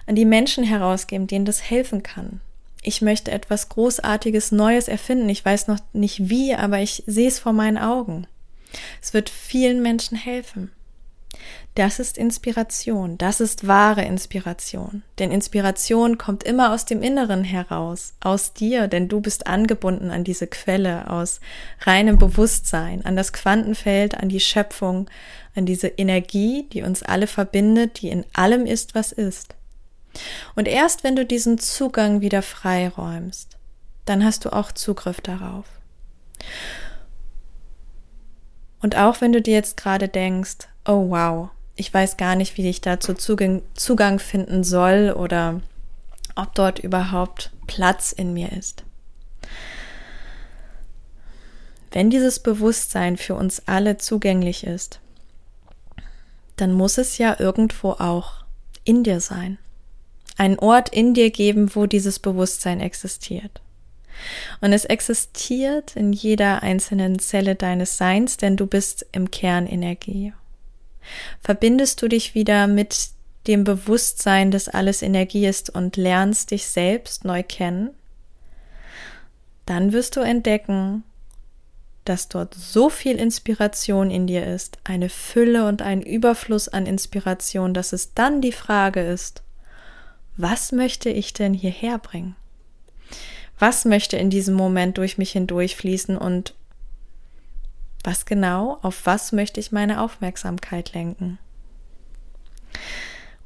an 0.06 0.16
die 0.16 0.24
Menschen 0.24 0.64
herausgeben, 0.64 1.26
denen 1.26 1.44
das 1.44 1.70
helfen 1.70 2.02
kann. 2.02 2.40
Ich 2.82 3.02
möchte 3.02 3.30
etwas 3.30 3.68
Großartiges, 3.68 4.52
Neues 4.52 4.88
erfinden. 4.88 5.28
Ich 5.28 5.44
weiß 5.44 5.68
noch 5.68 5.78
nicht 5.92 6.30
wie, 6.30 6.54
aber 6.54 6.80
ich 6.80 7.02
sehe 7.06 7.28
es 7.28 7.38
vor 7.38 7.52
meinen 7.52 7.78
Augen. 7.78 8.26
Es 9.02 9.12
wird 9.12 9.28
vielen 9.28 9.82
Menschen 9.82 10.16
helfen. 10.16 10.70
Das 11.74 12.00
ist 12.00 12.18
Inspiration, 12.18 13.16
das 13.16 13.40
ist 13.40 13.66
wahre 13.66 14.02
Inspiration. 14.02 15.02
Denn 15.18 15.30
Inspiration 15.30 16.18
kommt 16.18 16.42
immer 16.42 16.72
aus 16.72 16.84
dem 16.84 17.02
Inneren 17.02 17.44
heraus, 17.44 18.14
aus 18.20 18.52
dir, 18.52 18.88
denn 18.88 19.08
du 19.08 19.20
bist 19.20 19.46
angebunden 19.46 20.10
an 20.10 20.24
diese 20.24 20.48
Quelle 20.48 21.08
aus 21.08 21.40
reinem 21.82 22.18
Bewusstsein, 22.18 23.04
an 23.04 23.16
das 23.16 23.32
Quantenfeld, 23.32 24.16
an 24.16 24.28
die 24.28 24.40
Schöpfung, 24.40 25.08
an 25.54 25.64
diese 25.64 25.88
Energie, 25.88 26.66
die 26.72 26.82
uns 26.82 27.02
alle 27.02 27.26
verbindet, 27.26 28.02
die 28.02 28.08
in 28.08 28.24
allem 28.32 28.66
ist, 28.66 28.94
was 28.94 29.12
ist. 29.12 29.54
Und 30.56 30.66
erst 30.66 31.04
wenn 31.04 31.14
du 31.14 31.24
diesen 31.24 31.58
Zugang 31.58 32.20
wieder 32.20 32.42
freiräumst, 32.42 33.56
dann 34.04 34.24
hast 34.24 34.44
du 34.44 34.52
auch 34.52 34.72
Zugriff 34.72 35.20
darauf. 35.20 35.66
Und 38.82 38.96
auch 38.96 39.20
wenn 39.20 39.32
du 39.32 39.42
dir 39.42 39.54
jetzt 39.54 39.76
gerade 39.76 40.08
denkst, 40.08 40.68
oh 40.86 41.10
wow, 41.10 41.50
ich 41.76 41.92
weiß 41.92 42.16
gar 42.16 42.34
nicht, 42.34 42.56
wie 42.56 42.68
ich 42.68 42.80
dazu 42.80 43.14
Zugang, 43.14 43.62
Zugang 43.74 44.18
finden 44.18 44.64
soll 44.64 45.14
oder 45.16 45.60
ob 46.34 46.54
dort 46.54 46.78
überhaupt 46.78 47.50
Platz 47.66 48.12
in 48.12 48.32
mir 48.32 48.52
ist. 48.52 48.84
Wenn 51.92 52.10
dieses 52.10 52.38
Bewusstsein 52.38 53.16
für 53.16 53.34
uns 53.34 53.62
alle 53.66 53.96
zugänglich 53.98 54.64
ist, 54.64 55.00
dann 56.56 56.72
muss 56.72 56.98
es 56.98 57.18
ja 57.18 57.38
irgendwo 57.38 57.92
auch 57.92 58.44
in 58.84 59.02
dir 59.02 59.20
sein. 59.20 59.58
Einen 60.36 60.58
Ort 60.58 60.90
in 60.90 61.14
dir 61.14 61.30
geben, 61.30 61.74
wo 61.74 61.86
dieses 61.86 62.18
Bewusstsein 62.18 62.80
existiert. 62.80 63.60
Und 64.60 64.72
es 64.72 64.84
existiert 64.84 65.96
in 65.96 66.12
jeder 66.12 66.62
einzelnen 66.62 67.18
Zelle 67.18 67.54
deines 67.54 67.96
Seins, 67.96 68.36
denn 68.36 68.56
du 68.56 68.66
bist 68.66 69.06
im 69.12 69.30
Kern 69.30 69.66
Energie. 69.66 70.32
Verbindest 71.40 72.02
du 72.02 72.08
dich 72.08 72.34
wieder 72.34 72.66
mit 72.66 73.10
dem 73.46 73.64
Bewusstsein, 73.64 74.50
dass 74.50 74.68
alles 74.68 75.02
Energie 75.02 75.46
ist 75.46 75.70
und 75.70 75.96
lernst 75.96 76.50
dich 76.50 76.66
selbst 76.66 77.24
neu 77.24 77.42
kennen, 77.42 77.90
dann 79.66 79.92
wirst 79.92 80.16
du 80.16 80.20
entdecken, 80.20 81.04
dass 82.04 82.28
dort 82.28 82.54
so 82.54 82.90
viel 82.90 83.16
Inspiration 83.16 84.10
in 84.10 84.26
dir 84.26 84.46
ist, 84.46 84.78
eine 84.84 85.08
Fülle 85.08 85.66
und 85.68 85.82
ein 85.82 86.02
Überfluss 86.02 86.68
an 86.68 86.86
Inspiration, 86.86 87.74
dass 87.74 87.92
es 87.92 88.14
dann 88.14 88.40
die 88.40 88.52
Frage 88.52 89.00
ist, 89.00 89.42
was 90.36 90.72
möchte 90.72 91.10
ich 91.10 91.32
denn 91.34 91.54
hierher 91.54 91.98
bringen? 91.98 92.36
Was 93.60 93.84
möchte 93.84 94.16
in 94.16 94.30
diesem 94.30 94.54
Moment 94.54 94.98
durch 94.98 95.18
mich 95.18 95.30
hindurchfließen 95.32 96.16
und 96.16 96.54
was 98.02 98.24
genau, 98.24 98.78
auf 98.82 99.04
was 99.04 99.30
möchte 99.30 99.60
ich 99.60 99.70
meine 99.70 100.00
Aufmerksamkeit 100.00 100.94
lenken? 100.94 101.38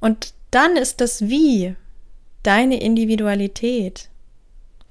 Und 0.01 0.33
dann 0.51 0.77
ist 0.77 1.01
das 1.01 1.29
Wie 1.29 1.75
deine 2.45 2.81
Individualität. 2.81 4.09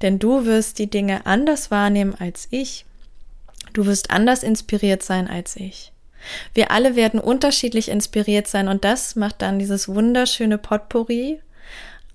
Denn 0.02 0.20
du 0.20 0.46
wirst 0.46 0.80
die 0.80 0.90
Dinge 0.90 1.26
anders 1.26 1.72
wahrnehmen 1.72 2.14
als 2.20 2.50
ich. 2.52 2.86
Du 3.72 3.86
wirst 3.86 4.12
anders 4.12 4.44
inspiriert 4.44 5.04
sein 5.04 5.30
als 5.30 5.56
ich. 5.56 5.94
Wir 6.54 6.72
alle 6.72 6.98
werden 6.98 7.20
unterschiedlich 7.20 7.90
inspiriert 7.90 8.48
sein 8.48 8.68
und 8.68 8.84
das 8.84 9.16
macht 9.16 9.42
dann 9.42 9.60
dieses 9.60 9.88
wunderschöne 9.88 10.58
Potpourri 10.58 11.40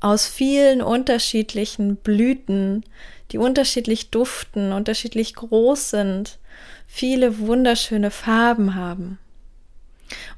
aus 0.00 0.26
vielen 0.26 0.82
unterschiedlichen 0.82 1.96
Blüten, 1.96 2.84
die 3.32 3.38
unterschiedlich 3.38 4.10
duften, 4.10 4.72
unterschiedlich 4.72 5.34
groß 5.34 5.90
sind, 5.90 6.38
viele 6.86 7.38
wunderschöne 7.38 8.10
Farben 8.10 8.74
haben. 8.74 9.18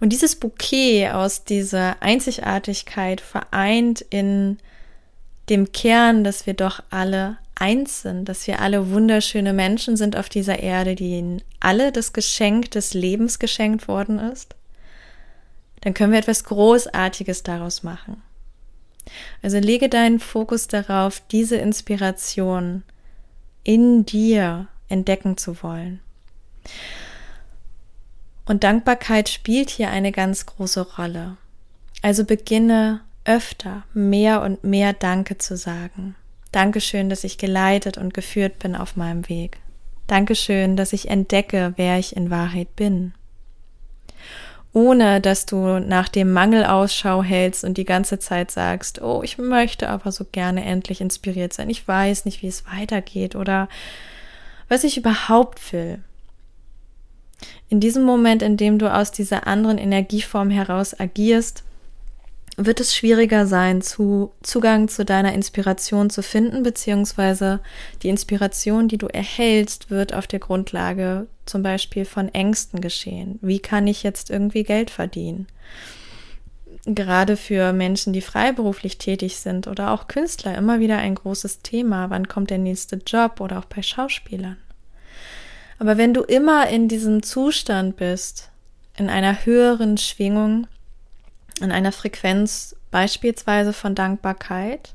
Und 0.00 0.10
dieses 0.10 0.36
Bouquet 0.36 1.10
aus 1.10 1.44
dieser 1.44 2.02
Einzigartigkeit 2.02 3.20
vereint 3.20 4.04
in 4.10 4.58
dem 5.48 5.72
Kern, 5.72 6.24
dass 6.24 6.46
wir 6.46 6.54
doch 6.54 6.82
alle 6.90 7.38
eins 7.54 8.02
sind, 8.02 8.28
dass 8.28 8.46
wir 8.46 8.60
alle 8.60 8.90
wunderschöne 8.90 9.52
Menschen 9.52 9.96
sind 9.96 10.16
auf 10.16 10.28
dieser 10.28 10.60
Erde, 10.60 10.94
denen 10.94 11.42
alle 11.60 11.92
das 11.92 12.12
Geschenk 12.12 12.70
des 12.70 12.94
Lebens 12.94 13.38
geschenkt 13.38 13.86
worden 13.86 14.18
ist, 14.18 14.56
dann 15.82 15.94
können 15.94 16.12
wir 16.12 16.18
etwas 16.18 16.44
Großartiges 16.44 17.42
daraus 17.42 17.82
machen. 17.82 18.22
Also 19.42 19.58
lege 19.58 19.88
deinen 19.88 20.20
Fokus 20.20 20.68
darauf, 20.68 21.22
diese 21.30 21.56
Inspiration 21.56 22.82
in 23.64 24.06
dir 24.06 24.68
entdecken 24.88 25.36
zu 25.36 25.62
wollen. 25.62 26.00
Und 28.46 28.64
Dankbarkeit 28.64 29.28
spielt 29.28 29.70
hier 29.70 29.90
eine 29.90 30.12
ganz 30.12 30.46
große 30.46 30.96
Rolle. 30.96 31.36
Also 32.02 32.24
beginne 32.24 33.00
öfter 33.24 33.84
mehr 33.94 34.42
und 34.42 34.64
mehr 34.64 34.92
Danke 34.92 35.38
zu 35.38 35.56
sagen. 35.56 36.16
Dankeschön, 36.52 37.08
dass 37.08 37.22
ich 37.22 37.38
geleitet 37.38 37.96
und 37.96 38.14
geführt 38.14 38.58
bin 38.58 38.74
auf 38.74 38.96
meinem 38.96 39.28
Weg. 39.28 39.58
Dankeschön, 40.06 40.76
dass 40.76 40.92
ich 40.92 41.08
entdecke, 41.08 41.74
wer 41.76 41.98
ich 41.98 42.16
in 42.16 42.30
Wahrheit 42.30 42.74
bin. 42.74 43.12
Ohne 44.72 45.20
dass 45.20 45.46
du 45.46 45.80
nach 45.80 46.08
dem 46.08 46.32
Mangel 46.32 46.64
Ausschau 46.64 47.22
hältst 47.22 47.64
und 47.64 47.76
die 47.76 47.84
ganze 47.84 48.20
Zeit 48.20 48.50
sagst, 48.52 49.02
oh, 49.02 49.22
ich 49.24 49.36
möchte 49.36 49.88
aber 49.88 50.12
so 50.12 50.24
gerne 50.30 50.64
endlich 50.64 51.00
inspiriert 51.00 51.52
sein. 51.52 51.68
Ich 51.70 51.86
weiß 51.86 52.24
nicht, 52.24 52.42
wie 52.42 52.46
es 52.48 52.64
weitergeht 52.66 53.34
oder 53.34 53.68
was 54.68 54.84
ich 54.84 54.96
überhaupt 54.96 55.72
will. 55.72 55.98
In 57.68 57.80
diesem 57.80 58.04
Moment, 58.04 58.42
in 58.42 58.56
dem 58.56 58.78
du 58.78 58.92
aus 58.92 59.10
dieser 59.10 59.46
anderen 59.46 59.78
Energieform 59.78 60.50
heraus 60.50 60.98
agierst, 60.98 61.64
wird 62.56 62.80
es 62.80 62.94
schwieriger 62.94 63.46
sein, 63.46 63.80
zu 63.80 64.32
Zugang 64.42 64.88
zu 64.88 65.04
deiner 65.04 65.32
Inspiration 65.32 66.10
zu 66.10 66.22
finden, 66.22 66.62
beziehungsweise 66.62 67.60
die 68.02 68.08
Inspiration, 68.08 68.88
die 68.88 68.98
du 68.98 69.06
erhältst, 69.06 69.90
wird 69.90 70.14
auf 70.14 70.26
der 70.26 70.40
Grundlage 70.40 71.26
zum 71.50 71.62
Beispiel 71.62 72.04
von 72.04 72.32
Ängsten 72.32 72.80
geschehen. 72.80 73.38
Wie 73.42 73.58
kann 73.58 73.86
ich 73.86 74.02
jetzt 74.02 74.30
irgendwie 74.30 74.62
Geld 74.62 74.90
verdienen? 74.90 75.46
Gerade 76.86 77.36
für 77.36 77.72
Menschen, 77.72 78.12
die 78.12 78.22
freiberuflich 78.22 78.96
tätig 78.96 79.36
sind 79.36 79.66
oder 79.66 79.90
auch 79.90 80.08
Künstler 80.08 80.56
immer 80.56 80.80
wieder 80.80 80.96
ein 80.96 81.14
großes 81.14 81.60
Thema. 81.60 82.08
Wann 82.08 82.28
kommt 82.28 82.50
der 82.50 82.58
nächste 82.58 82.96
Job 82.96 83.40
oder 83.40 83.58
auch 83.58 83.66
bei 83.66 83.82
Schauspielern? 83.82 84.56
Aber 85.78 85.98
wenn 85.98 86.14
du 86.14 86.22
immer 86.22 86.68
in 86.68 86.88
diesem 86.88 87.22
Zustand 87.22 87.96
bist, 87.96 88.50
in 88.96 89.10
einer 89.10 89.44
höheren 89.44 89.98
Schwingung, 89.98 90.66
in 91.60 91.72
einer 91.72 91.92
Frequenz 91.92 92.76
beispielsweise 92.90 93.72
von 93.72 93.94
Dankbarkeit 93.94 94.94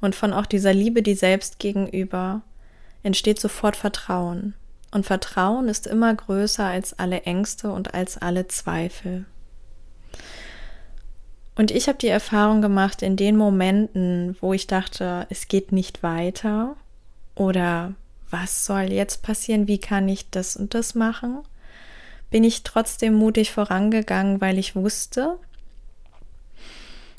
und 0.00 0.14
von 0.14 0.32
auch 0.32 0.46
dieser 0.46 0.74
Liebe 0.74 1.02
die 1.02 1.14
selbst 1.14 1.58
gegenüber, 1.58 2.42
entsteht 3.02 3.40
sofort 3.40 3.76
Vertrauen. 3.76 4.54
Und 4.90 5.06
Vertrauen 5.06 5.68
ist 5.68 5.86
immer 5.86 6.14
größer 6.14 6.64
als 6.64 6.98
alle 6.98 7.22
Ängste 7.22 7.70
und 7.70 7.94
als 7.94 8.18
alle 8.18 8.48
Zweifel. 8.48 9.24
Und 11.54 11.70
ich 11.70 11.88
habe 11.88 11.98
die 11.98 12.08
Erfahrung 12.08 12.62
gemacht, 12.62 13.02
in 13.02 13.16
den 13.16 13.36
Momenten, 13.36 14.36
wo 14.40 14.52
ich 14.52 14.66
dachte, 14.66 15.26
es 15.30 15.46
geht 15.46 15.72
nicht 15.72 16.02
weiter 16.02 16.76
oder 17.34 17.92
was 18.30 18.64
soll 18.64 18.92
jetzt 18.92 19.22
passieren, 19.22 19.66
wie 19.66 19.78
kann 19.78 20.08
ich 20.08 20.30
das 20.30 20.56
und 20.56 20.74
das 20.74 20.94
machen, 20.94 21.40
bin 22.30 22.44
ich 22.44 22.62
trotzdem 22.62 23.14
mutig 23.14 23.50
vorangegangen, 23.50 24.40
weil 24.40 24.58
ich 24.58 24.76
wusste, 24.76 25.36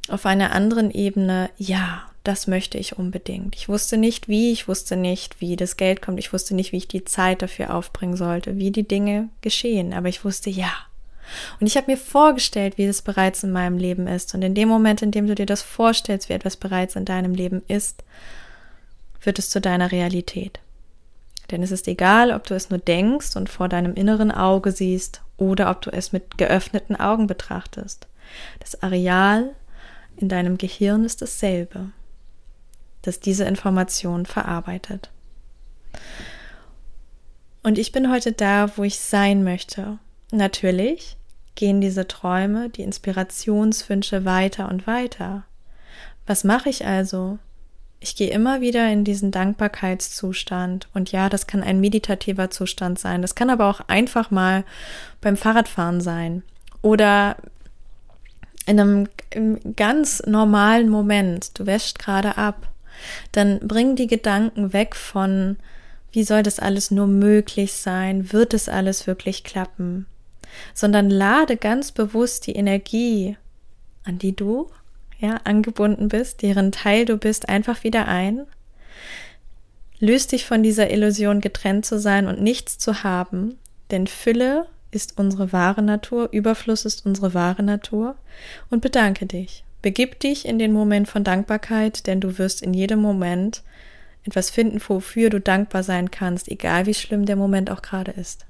auf 0.09 0.25
einer 0.25 0.51
anderen 0.53 0.89
Ebene, 0.91 1.49
ja, 1.57 2.10
das 2.23 2.45
möchte 2.47 2.77
ich 2.77 2.97
unbedingt. 2.97 3.55
Ich 3.55 3.67
wusste 3.67 3.97
nicht 3.97 4.27
wie, 4.27 4.51
ich 4.51 4.67
wusste 4.67 4.95
nicht, 4.95 5.41
wie 5.41 5.55
das 5.55 5.77
Geld 5.77 6.01
kommt, 6.01 6.19
ich 6.19 6.31
wusste 6.33 6.55
nicht, 6.55 6.71
wie 6.71 6.77
ich 6.77 6.87
die 6.87 7.05
Zeit 7.05 7.41
dafür 7.41 7.73
aufbringen 7.73 8.15
sollte, 8.15 8.57
wie 8.57 8.71
die 8.71 8.87
Dinge 8.87 9.29
geschehen, 9.41 9.93
aber 9.93 10.07
ich 10.07 10.23
wusste 10.23 10.49
ja. 10.49 10.71
Und 11.59 11.67
ich 11.67 11.77
habe 11.77 11.89
mir 11.89 11.97
vorgestellt, 11.97 12.77
wie 12.77 12.85
es 12.85 13.01
bereits 13.01 13.43
in 13.43 13.51
meinem 13.51 13.77
Leben 13.77 14.07
ist. 14.07 14.33
Und 14.33 14.41
in 14.41 14.53
dem 14.53 14.67
Moment, 14.67 15.01
in 15.01 15.11
dem 15.11 15.27
du 15.27 15.35
dir 15.35 15.45
das 15.45 15.61
vorstellst, 15.61 16.29
wie 16.29 16.33
etwas 16.33 16.57
bereits 16.57 16.95
in 16.95 17.05
deinem 17.05 17.33
Leben 17.33 17.63
ist, 17.67 18.03
wird 19.21 19.39
es 19.39 19.49
zu 19.49 19.61
deiner 19.61 19.91
Realität. 19.91 20.59
Denn 21.49 21.63
es 21.63 21.71
ist 21.71 21.87
egal, 21.87 22.31
ob 22.31 22.45
du 22.47 22.53
es 22.53 22.69
nur 22.69 22.79
denkst 22.79 23.35
und 23.35 23.49
vor 23.49 23.69
deinem 23.69 23.93
inneren 23.93 24.31
Auge 24.31 24.71
siehst 24.71 25.21
oder 25.37 25.69
ob 25.69 25.81
du 25.81 25.91
es 25.91 26.11
mit 26.11 26.37
geöffneten 26.37 26.95
Augen 26.95 27.27
betrachtest. 27.27 28.07
Das 28.59 28.81
Areal 28.81 29.53
in 30.17 30.29
deinem 30.29 30.57
Gehirn 30.57 31.03
ist 31.03 31.21
dasselbe, 31.21 31.91
das 33.01 33.19
diese 33.19 33.45
Information 33.45 34.25
verarbeitet. 34.25 35.09
Und 37.63 37.77
ich 37.77 37.91
bin 37.91 38.11
heute 38.11 38.31
da, 38.31 38.75
wo 38.77 38.83
ich 38.83 38.99
sein 38.99 39.43
möchte. 39.43 39.99
Natürlich 40.31 41.17
gehen 41.55 41.81
diese 41.81 42.07
Träume, 42.07 42.69
die 42.69 42.81
Inspirationswünsche 42.81 44.25
weiter 44.25 44.69
und 44.69 44.87
weiter. 44.87 45.43
Was 46.25 46.43
mache 46.43 46.69
ich 46.69 46.85
also? 46.85 47.37
Ich 47.99 48.15
gehe 48.15 48.31
immer 48.31 48.61
wieder 48.61 48.91
in 48.91 49.03
diesen 49.03 49.29
Dankbarkeitszustand. 49.29 50.87
Und 50.93 51.11
ja, 51.11 51.29
das 51.29 51.45
kann 51.45 51.61
ein 51.61 51.79
meditativer 51.79 52.49
Zustand 52.49 52.97
sein. 52.97 53.21
Das 53.21 53.35
kann 53.35 53.51
aber 53.51 53.69
auch 53.69 53.81
einfach 53.87 54.31
mal 54.31 54.63
beim 55.19 55.37
Fahrradfahren 55.37 56.01
sein. 56.01 56.41
Oder 56.81 57.37
in 58.65 58.79
einem 58.79 59.07
ganz 59.75 60.23
normalen 60.25 60.89
Moment. 60.89 61.59
Du 61.59 61.67
wäschst 61.67 61.99
gerade 61.99 62.37
ab. 62.37 62.70
Dann 63.31 63.59
bring 63.59 63.95
die 63.95 64.07
Gedanken 64.07 64.73
weg 64.73 64.95
von, 64.95 65.57
wie 66.11 66.23
soll 66.23 66.43
das 66.43 66.59
alles 66.59 66.91
nur 66.91 67.07
möglich 67.07 67.73
sein? 67.73 68.33
Wird 68.33 68.53
es 68.53 68.67
alles 68.69 69.07
wirklich 69.07 69.43
klappen? 69.43 70.05
Sondern 70.73 71.09
lade 71.09 71.55
ganz 71.57 71.91
bewusst 71.91 72.47
die 72.47 72.55
Energie, 72.55 73.37
an 74.03 74.17
die 74.17 74.35
du 74.35 74.69
ja, 75.19 75.39
angebunden 75.43 76.09
bist, 76.09 76.41
deren 76.41 76.71
Teil 76.71 77.05
du 77.05 77.17
bist, 77.17 77.47
einfach 77.47 77.83
wieder 77.83 78.07
ein. 78.07 78.45
Löst 79.99 80.31
dich 80.31 80.45
von 80.45 80.63
dieser 80.63 80.89
Illusion, 80.89 81.41
getrennt 81.41 81.85
zu 81.85 81.99
sein 81.99 82.27
und 82.27 82.41
nichts 82.41 82.79
zu 82.79 83.03
haben, 83.03 83.57
denn 83.91 84.07
Fülle 84.07 84.65
ist 84.89 85.17
unsere 85.17 85.53
wahre 85.53 85.83
Natur, 85.83 86.29
Überfluss 86.31 86.85
ist 86.85 87.05
unsere 87.05 87.33
wahre 87.33 87.63
Natur 87.63 88.15
und 88.69 88.81
bedanke 88.81 89.27
dich. 89.27 89.63
Begib 89.81 90.19
dich 90.19 90.45
in 90.45 90.59
den 90.59 90.73
Moment 90.73 91.07
von 91.07 91.23
Dankbarkeit, 91.23 92.05
denn 92.07 92.21
du 92.21 92.37
wirst 92.37 92.61
in 92.61 92.73
jedem 92.73 93.01
Moment 93.01 93.63
etwas 94.23 94.51
finden, 94.51 94.79
wofür 94.87 95.29
du 95.29 95.39
dankbar 95.39 95.83
sein 95.83 96.11
kannst, 96.11 96.47
egal 96.47 96.85
wie 96.85 96.93
schlimm 96.93 97.25
der 97.25 97.35
Moment 97.35 97.71
auch 97.71 97.81
gerade 97.81 98.11
ist. 98.11 98.45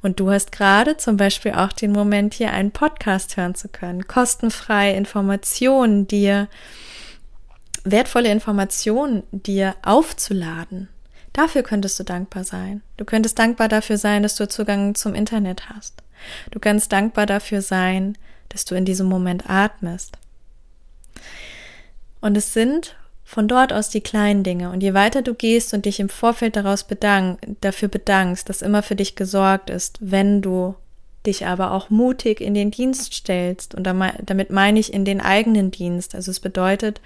Und 0.00 0.20
du 0.20 0.30
hast 0.30 0.52
gerade 0.52 0.96
zum 0.96 1.16
Beispiel 1.16 1.52
auch 1.52 1.72
den 1.72 1.92
Moment, 1.92 2.34
hier 2.34 2.52
einen 2.52 2.70
Podcast 2.70 3.36
hören 3.36 3.54
zu 3.54 3.68
können, 3.68 4.06
kostenfrei 4.06 4.94
Informationen 4.94 6.06
dir, 6.06 6.48
wertvolle 7.84 8.30
Informationen 8.30 9.22
dir 9.32 9.74
aufzuladen. 9.82 10.88
Dafür 11.32 11.62
könntest 11.62 11.98
du 12.00 12.04
dankbar 12.04 12.44
sein. 12.44 12.80
Du 12.96 13.04
könntest 13.04 13.38
dankbar 13.38 13.68
dafür 13.68 13.98
sein, 13.98 14.22
dass 14.22 14.36
du 14.36 14.48
Zugang 14.48 14.94
zum 14.94 15.14
Internet 15.14 15.68
hast. 15.68 16.02
Du 16.50 16.58
kannst 16.58 16.92
dankbar 16.92 17.26
dafür 17.26 17.60
sein, 17.60 18.16
dass 18.48 18.64
du 18.64 18.74
in 18.74 18.86
diesem 18.86 19.06
Moment 19.06 19.50
atmest. 19.50 20.16
Und 22.20 22.36
es 22.36 22.52
sind 22.52 22.96
von 23.24 23.48
dort 23.48 23.72
aus 23.72 23.88
die 23.88 24.00
kleinen 24.00 24.44
Dinge. 24.44 24.70
Und 24.70 24.82
je 24.82 24.94
weiter 24.94 25.20
du 25.20 25.34
gehst 25.34 25.74
und 25.74 25.84
dich 25.84 25.98
im 26.00 26.08
Vorfeld 26.08 26.56
daraus 26.56 26.84
bedank, 26.84 27.40
dafür 27.60 27.88
bedankst, 27.88 28.48
dass 28.48 28.62
immer 28.62 28.82
für 28.82 28.96
dich 28.96 29.16
gesorgt 29.16 29.68
ist, 29.68 29.98
wenn 30.00 30.42
du 30.42 30.76
dich 31.26 31.44
aber 31.44 31.72
auch 31.72 31.90
mutig 31.90 32.40
in 32.40 32.54
den 32.54 32.70
Dienst 32.70 33.14
stellst. 33.14 33.74
Und 33.74 33.84
damit 33.84 34.50
meine 34.50 34.78
ich 34.78 34.92
in 34.92 35.04
den 35.04 35.20
eigenen 35.20 35.72
Dienst. 35.72 36.14
Also 36.14 36.30
es 36.30 36.38
bedeutet, 36.38 37.00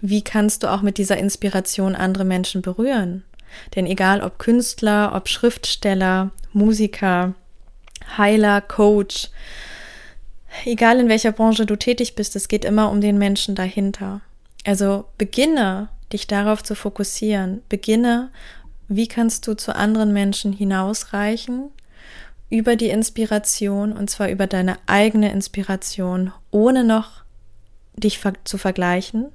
wie 0.00 0.22
kannst 0.22 0.64
du 0.64 0.72
auch 0.72 0.82
mit 0.82 0.98
dieser 0.98 1.16
Inspiration 1.16 1.94
andere 1.94 2.24
Menschen 2.24 2.60
berühren? 2.60 3.22
Denn 3.76 3.86
egal 3.86 4.22
ob 4.22 4.38
Künstler, 4.38 5.12
ob 5.14 5.28
Schriftsteller, 5.28 6.32
Musiker, 6.52 7.34
Heiler, 8.18 8.60
Coach, 8.60 9.30
egal 10.64 10.98
in 10.98 11.08
welcher 11.08 11.32
Branche 11.32 11.66
du 11.66 11.76
tätig 11.76 12.14
bist, 12.14 12.36
es 12.36 12.48
geht 12.48 12.64
immer 12.64 12.90
um 12.90 13.00
den 13.00 13.18
Menschen 13.18 13.54
dahinter. 13.54 14.20
Also 14.64 15.04
beginne 15.18 15.88
dich 16.12 16.26
darauf 16.26 16.62
zu 16.62 16.74
fokussieren. 16.74 17.62
Beginne, 17.68 18.30
wie 18.88 19.08
kannst 19.08 19.46
du 19.46 19.54
zu 19.54 19.74
anderen 19.74 20.12
Menschen 20.12 20.52
hinausreichen 20.52 21.70
über 22.50 22.76
die 22.76 22.90
Inspiration 22.90 23.92
und 23.92 24.10
zwar 24.10 24.28
über 24.28 24.46
deine 24.46 24.78
eigene 24.86 25.32
Inspiration, 25.32 26.32
ohne 26.50 26.84
noch 26.84 27.24
dich 27.96 28.20
zu 28.44 28.58
vergleichen, 28.58 29.26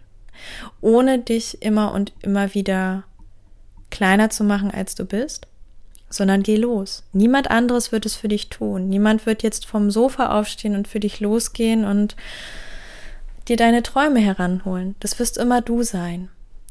ohne 0.82 1.20
dich 1.20 1.62
immer 1.62 1.94
und 1.94 2.14
immer 2.22 2.54
wieder 2.54 3.04
kleiner 3.90 4.30
zu 4.30 4.44
machen, 4.44 4.72
als 4.72 4.96
du 4.96 5.06
bist, 5.06 5.48
sondern 6.10 6.44
geh 6.44 6.56
los. 6.56 7.04
Niemand 7.14 7.52
anderes 7.52 7.92
wird 7.92 8.06
es 8.06 8.16
für 8.16 8.28
dich 8.28 8.50
tun. 8.50 8.90
Niemand 8.90 9.26
wird 9.26 9.44
jetzt 9.44 9.66
vom 9.66 9.92
Sofa 9.92 10.38
aufstehen 10.38 10.76
und 10.76 10.88
für 10.88 11.00
dich 11.00 11.20
losgehen 11.20 11.86
und 11.86 12.16
dir 13.48 13.58
deine 13.58 13.84
Träume 13.84 14.20
heranholen. 14.20 14.96
Das 15.00 15.20
wirst 15.20 15.38
immer 15.38 15.62
du 15.62 15.84
sein. 15.84 16.30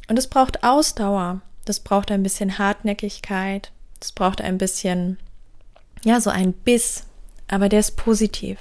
Und 0.08 0.18
es 0.18 0.26
braucht 0.26 0.64
Ausdauer. 0.64 1.40
Das 1.64 1.80
braucht 1.80 2.10
ein 2.10 2.22
bisschen 2.22 2.58
Hartnäckigkeit. 2.58 3.72
Das 4.00 4.12
braucht 4.12 4.40
ein 4.40 4.58
bisschen, 4.58 5.18
ja, 6.04 6.20
so 6.20 6.30
ein 6.30 6.52
Biss. 6.52 7.04
Aber 7.48 7.68
der 7.68 7.80
ist 7.80 7.96
positiv. 7.96 8.58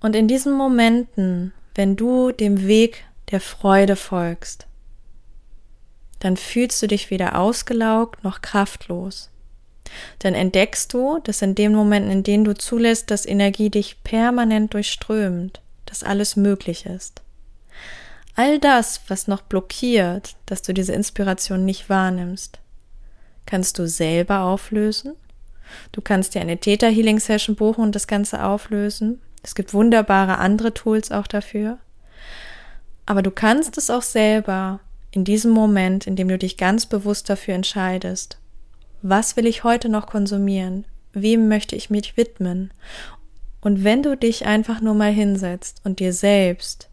Und 0.00 0.16
in 0.16 0.28
diesen 0.28 0.52
Momenten, 0.52 1.52
wenn 1.74 1.96
du 1.96 2.32
dem 2.32 2.66
Weg 2.66 3.04
der 3.30 3.40
Freude 3.40 3.96
folgst, 3.96 4.66
dann 6.22 6.36
fühlst 6.36 6.80
du 6.80 6.86
dich 6.86 7.10
weder 7.10 7.36
ausgelaugt 7.36 8.22
noch 8.22 8.42
kraftlos. 8.42 9.28
Dann 10.20 10.34
entdeckst 10.34 10.94
du, 10.94 11.18
dass 11.18 11.42
in 11.42 11.56
den 11.56 11.74
Momenten, 11.74 12.12
in 12.12 12.22
denen 12.22 12.44
du 12.44 12.54
zulässt, 12.54 13.10
dass 13.10 13.26
Energie 13.26 13.70
dich 13.70 14.04
permanent 14.04 14.72
durchströmt, 14.72 15.60
dass 15.84 16.04
alles 16.04 16.36
möglich 16.36 16.86
ist. 16.86 17.22
All 18.36 18.60
das, 18.60 19.00
was 19.08 19.26
noch 19.26 19.42
blockiert, 19.42 20.36
dass 20.46 20.62
du 20.62 20.72
diese 20.72 20.92
Inspiration 20.92 21.64
nicht 21.64 21.90
wahrnimmst, 21.90 22.60
kannst 23.44 23.80
du 23.80 23.88
selber 23.88 24.42
auflösen. 24.42 25.14
Du 25.90 26.02
kannst 26.02 26.36
dir 26.36 26.40
eine 26.40 26.58
Theta 26.58 26.86
Healing 26.86 27.18
Session 27.18 27.56
buchen 27.56 27.82
und 27.82 27.96
das 27.96 28.06
Ganze 28.06 28.44
auflösen. 28.44 29.20
Es 29.42 29.56
gibt 29.56 29.74
wunderbare 29.74 30.38
andere 30.38 30.72
Tools 30.72 31.10
auch 31.10 31.26
dafür. 31.26 31.78
Aber 33.06 33.22
du 33.22 33.32
kannst 33.32 33.76
es 33.76 33.90
auch 33.90 34.02
selber 34.02 34.78
in 35.12 35.24
diesem 35.24 35.52
Moment, 35.52 36.06
in 36.06 36.16
dem 36.16 36.28
du 36.28 36.38
dich 36.38 36.56
ganz 36.56 36.86
bewusst 36.86 37.30
dafür 37.30 37.54
entscheidest, 37.54 38.38
was 39.02 39.36
will 39.36 39.46
ich 39.46 39.62
heute 39.62 39.88
noch 39.88 40.06
konsumieren? 40.06 40.86
Wem 41.12 41.48
möchte 41.48 41.76
ich 41.76 41.90
mich 41.90 42.16
widmen? 42.16 42.72
Und 43.60 43.84
wenn 43.84 44.02
du 44.02 44.16
dich 44.16 44.46
einfach 44.46 44.80
nur 44.80 44.94
mal 44.94 45.12
hinsetzt 45.12 45.82
und 45.84 46.00
dir 46.00 46.12
selbst 46.12 46.88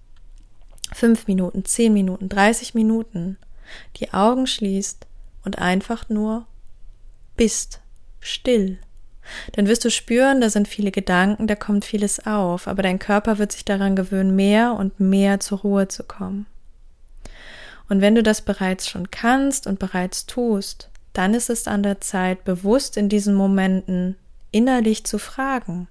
fünf 0.94 1.28
Minuten, 1.28 1.66
zehn 1.66 1.94
Minuten, 1.94 2.30
30 2.30 2.74
Minuten 2.74 3.38
die 3.98 4.14
Augen 4.14 4.48
schließt 4.48 5.08
und 5.46 5.60
einfach 5.60 6.10
nur 6.10 6.46
bist, 7.38 7.80
still, 8.20 8.80
dann 9.54 9.68
wirst 9.68 9.86
du 9.86 9.92
spüren, 9.92 10.42
da 10.42 10.50
sind 10.50 10.68
viele 10.68 10.92
Gedanken, 10.92 11.48
da 11.48 11.56
kommt 11.56 11.86
vieles 11.86 12.26
auf, 12.26 12.68
aber 12.68 12.84
dein 12.84 13.00
Körper 13.00 13.38
wird 13.38 13.52
sich 13.52 13.64
daran 13.64 13.96
gewöhnen, 13.96 14.36
mehr 14.36 14.74
und 14.74 15.00
mehr 15.00 15.40
zur 15.40 15.60
Ruhe 15.60 15.88
zu 15.88 16.04
kommen. 16.04 16.48
Und 17.90 18.02
wenn 18.02 18.16
du 18.16 18.24
das 18.24 18.42
bereits 18.42 18.88
schon 18.88 19.12
kannst 19.12 19.68
und 19.68 19.80
bereits 19.80 20.26
tust, 20.28 20.90
dann 21.14 21.34
ist 21.34 21.50
es 21.50 21.68
an 21.68 21.84
der 21.84 22.00
Zeit, 22.00 22.46
bewusst 22.46 22.96
in 22.96 23.10
diesen 23.10 23.34
Momenten 23.34 24.16
innerlich 24.52 25.04
zu 25.04 25.18
fragen, 25.18 25.88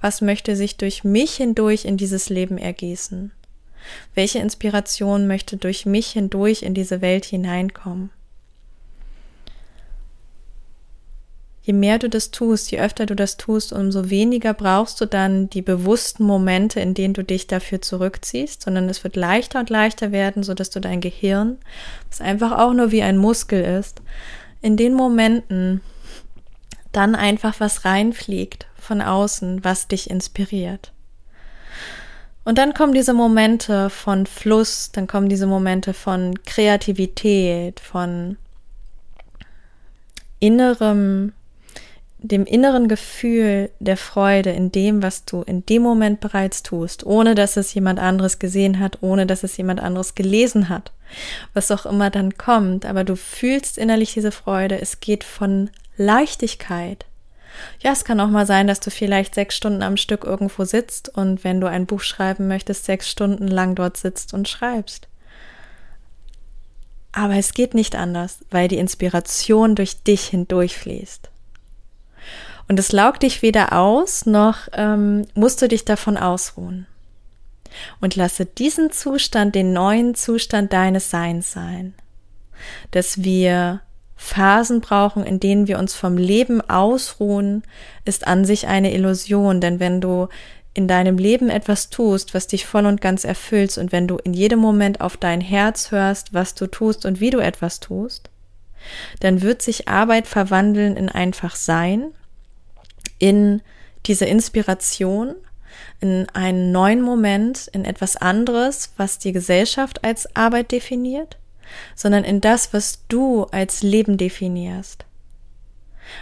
was 0.00 0.20
möchte 0.20 0.54
sich 0.54 0.76
durch 0.76 1.02
mich 1.02 1.34
hindurch 1.34 1.84
in 1.84 1.96
dieses 1.96 2.28
Leben 2.28 2.58
ergießen? 2.58 3.32
Welche 4.14 4.38
Inspiration 4.38 5.26
möchte 5.26 5.56
durch 5.56 5.84
mich 5.84 6.12
hindurch 6.12 6.62
in 6.62 6.74
diese 6.74 7.00
Welt 7.00 7.24
hineinkommen? 7.24 8.10
Je 11.64 11.72
mehr 11.72 11.98
du 11.98 12.10
das 12.10 12.30
tust, 12.30 12.70
je 12.70 12.78
öfter 12.78 13.06
du 13.06 13.16
das 13.16 13.38
tust, 13.38 13.72
umso 13.72 14.10
weniger 14.10 14.52
brauchst 14.52 15.00
du 15.00 15.06
dann 15.06 15.48
die 15.48 15.62
bewussten 15.62 16.24
Momente, 16.24 16.78
in 16.78 16.92
denen 16.92 17.14
du 17.14 17.24
dich 17.24 17.46
dafür 17.46 17.80
zurückziehst, 17.80 18.62
sondern 18.62 18.88
es 18.90 19.02
wird 19.02 19.16
leichter 19.16 19.60
und 19.60 19.70
leichter 19.70 20.12
werden, 20.12 20.42
so 20.42 20.52
dass 20.52 20.68
du 20.68 20.80
dein 20.80 21.00
Gehirn, 21.00 21.56
was 22.10 22.20
einfach 22.20 22.52
auch 22.52 22.74
nur 22.74 22.92
wie 22.92 23.02
ein 23.02 23.16
Muskel 23.16 23.64
ist, 23.64 24.02
in 24.60 24.76
den 24.76 24.92
Momenten 24.92 25.80
dann 26.92 27.14
einfach 27.14 27.60
was 27.60 27.86
reinfliegt 27.86 28.66
von 28.76 29.00
außen, 29.00 29.64
was 29.64 29.88
dich 29.88 30.10
inspiriert. 30.10 30.92
Und 32.44 32.58
dann 32.58 32.74
kommen 32.74 32.92
diese 32.92 33.14
Momente 33.14 33.88
von 33.88 34.26
Fluss, 34.26 34.92
dann 34.92 35.06
kommen 35.06 35.30
diese 35.30 35.46
Momente 35.46 35.94
von 35.94 36.34
Kreativität, 36.44 37.80
von 37.80 38.36
innerem 40.40 41.32
dem 42.24 42.46
inneren 42.46 42.88
Gefühl 42.88 43.70
der 43.80 43.98
Freude 43.98 44.50
in 44.50 44.72
dem, 44.72 45.02
was 45.02 45.26
du 45.26 45.42
in 45.42 45.66
dem 45.66 45.82
Moment 45.82 46.20
bereits 46.20 46.62
tust, 46.62 47.04
ohne 47.04 47.34
dass 47.34 47.58
es 47.58 47.74
jemand 47.74 48.00
anderes 48.00 48.38
gesehen 48.38 48.80
hat, 48.80 48.98
ohne 49.02 49.26
dass 49.26 49.42
es 49.42 49.58
jemand 49.58 49.80
anderes 49.80 50.14
gelesen 50.14 50.70
hat, 50.70 50.92
was 51.52 51.70
auch 51.70 51.84
immer 51.84 52.08
dann 52.08 52.38
kommt, 52.38 52.86
aber 52.86 53.04
du 53.04 53.14
fühlst 53.14 53.76
innerlich 53.76 54.14
diese 54.14 54.32
Freude, 54.32 54.80
es 54.80 55.00
geht 55.00 55.22
von 55.22 55.68
Leichtigkeit. 55.98 57.04
Ja, 57.80 57.92
es 57.92 58.06
kann 58.06 58.20
auch 58.20 58.30
mal 58.30 58.46
sein, 58.46 58.66
dass 58.66 58.80
du 58.80 58.90
vielleicht 58.90 59.34
sechs 59.34 59.54
Stunden 59.54 59.82
am 59.82 59.98
Stück 59.98 60.24
irgendwo 60.24 60.64
sitzt 60.64 61.10
und 61.10 61.44
wenn 61.44 61.60
du 61.60 61.68
ein 61.68 61.84
Buch 61.84 62.00
schreiben 62.00 62.48
möchtest, 62.48 62.86
sechs 62.86 63.10
Stunden 63.10 63.48
lang 63.48 63.74
dort 63.74 63.98
sitzt 63.98 64.32
und 64.32 64.48
schreibst. 64.48 65.08
Aber 67.12 67.34
es 67.34 67.52
geht 67.52 67.74
nicht 67.74 67.94
anders, 67.94 68.38
weil 68.50 68.66
die 68.66 68.78
Inspiration 68.78 69.74
durch 69.74 70.02
dich 70.02 70.24
hindurchfließt. 70.24 71.28
Und 72.68 72.78
es 72.78 72.92
laugt 72.92 73.22
dich 73.22 73.42
weder 73.42 73.72
aus, 73.72 74.26
noch 74.26 74.68
ähm, 74.72 75.26
musst 75.34 75.60
du 75.60 75.68
dich 75.68 75.84
davon 75.84 76.16
ausruhen. 76.16 76.86
Und 78.00 78.16
lasse 78.16 78.46
diesen 78.46 78.92
Zustand 78.92 79.54
den 79.54 79.72
neuen 79.72 80.14
Zustand 80.14 80.72
deines 80.72 81.10
Seins 81.10 81.52
sein. 81.52 81.94
Dass 82.92 83.22
wir 83.22 83.80
Phasen 84.16 84.80
brauchen, 84.80 85.24
in 85.24 85.40
denen 85.40 85.66
wir 85.66 85.78
uns 85.78 85.94
vom 85.94 86.16
Leben 86.16 86.60
ausruhen, 86.62 87.64
ist 88.04 88.26
an 88.26 88.44
sich 88.44 88.68
eine 88.68 88.94
Illusion, 88.94 89.60
denn 89.60 89.80
wenn 89.80 90.00
du 90.00 90.28
in 90.72 90.88
deinem 90.88 91.18
Leben 91.18 91.50
etwas 91.50 91.90
tust, 91.90 92.34
was 92.34 92.46
dich 92.46 92.66
voll 92.66 92.86
und 92.86 93.00
ganz 93.00 93.24
erfüllt 93.24 93.76
und 93.78 93.92
wenn 93.92 94.08
du 94.08 94.16
in 94.16 94.34
jedem 94.34 94.58
Moment 94.58 95.00
auf 95.00 95.16
dein 95.16 95.40
Herz 95.40 95.90
hörst, 95.90 96.32
was 96.32 96.54
du 96.54 96.66
tust 96.66 97.04
und 97.04 97.20
wie 97.20 97.30
du 97.30 97.38
etwas 97.38 97.80
tust, 97.80 98.30
dann 99.20 99.42
wird 99.42 99.62
sich 99.62 99.88
Arbeit 99.88 100.26
verwandeln 100.26 100.96
in 100.96 101.08
einfach 101.08 101.54
Sein 101.54 102.12
in 103.18 103.62
diese 104.06 104.24
Inspiration, 104.24 105.34
in 106.00 106.26
einen 106.32 106.72
neuen 106.72 107.00
Moment, 107.00 107.68
in 107.68 107.84
etwas 107.84 108.16
anderes, 108.16 108.92
was 108.96 109.18
die 109.18 109.32
Gesellschaft 109.32 110.04
als 110.04 110.34
Arbeit 110.36 110.72
definiert, 110.72 111.38
sondern 111.94 112.24
in 112.24 112.40
das, 112.40 112.72
was 112.72 113.04
du 113.08 113.44
als 113.44 113.82
Leben 113.82 114.18
definierst. 114.18 115.04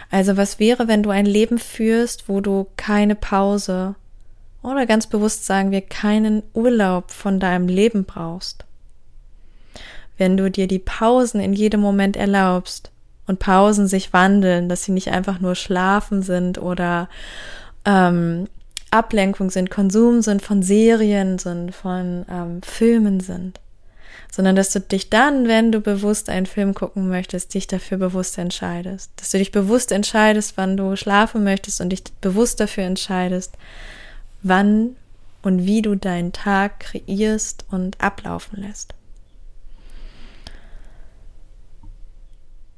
Also 0.09 0.37
was 0.37 0.59
wäre, 0.59 0.87
wenn 0.87 1.03
du 1.03 1.09
ein 1.09 1.25
Leben 1.25 1.59
führst, 1.59 2.29
wo 2.29 2.39
du 2.39 2.67
keine 2.77 3.15
Pause 3.15 3.95
oder 4.61 4.85
ganz 4.85 5.07
bewusst 5.07 5.45
sagen 5.45 5.71
wir 5.71 5.81
keinen 5.81 6.41
Urlaub 6.53 7.11
von 7.11 7.41
deinem 7.41 7.67
Leben 7.67 8.05
brauchst? 8.05 8.63
wenn 10.17 10.37
du 10.37 10.49
dir 10.49 10.67
die 10.67 10.79
Pausen 10.79 11.39
in 11.39 11.53
jedem 11.53 11.81
Moment 11.81 12.15
erlaubst 12.15 12.91
und 13.27 13.39
Pausen 13.39 13.87
sich 13.87 14.13
wandeln, 14.13 14.69
dass 14.69 14.83
sie 14.83 14.91
nicht 14.91 15.09
einfach 15.09 15.39
nur 15.39 15.55
schlafen 15.55 16.21
sind 16.21 16.57
oder 16.57 17.09
ähm, 17.85 18.47
Ablenkung 18.91 19.49
sind, 19.49 19.71
Konsum 19.71 20.21
sind 20.21 20.41
von 20.41 20.61
Serien 20.61 21.39
sind, 21.39 21.73
von 21.73 22.25
ähm, 22.29 22.61
Filmen 22.61 23.19
sind, 23.19 23.59
sondern 24.31 24.55
dass 24.55 24.71
du 24.71 24.79
dich 24.79 25.09
dann, 25.09 25.47
wenn 25.47 25.71
du 25.71 25.79
bewusst 25.79 26.29
einen 26.29 26.45
Film 26.45 26.73
gucken 26.73 27.07
möchtest, 27.07 27.53
dich 27.53 27.67
dafür 27.67 27.97
bewusst 27.97 28.37
entscheidest, 28.37 29.11
dass 29.15 29.31
du 29.31 29.39
dich 29.39 29.51
bewusst 29.51 29.91
entscheidest, 29.91 30.53
wann 30.57 30.77
du 30.77 30.95
schlafen 30.95 31.43
möchtest 31.43 31.81
und 31.81 31.89
dich 31.89 32.03
bewusst 32.21 32.59
dafür 32.59 32.83
entscheidest, 32.83 33.53
wann 34.43 34.95
und 35.41 35.65
wie 35.65 35.81
du 35.81 35.95
deinen 35.95 36.31
Tag 36.31 36.79
kreierst 36.79 37.65
und 37.71 37.99
ablaufen 37.99 38.61
lässt. 38.61 38.93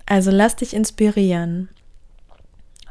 Also 0.05 0.31
lass 0.31 0.55
dich 0.55 0.73
inspirieren 0.73 1.69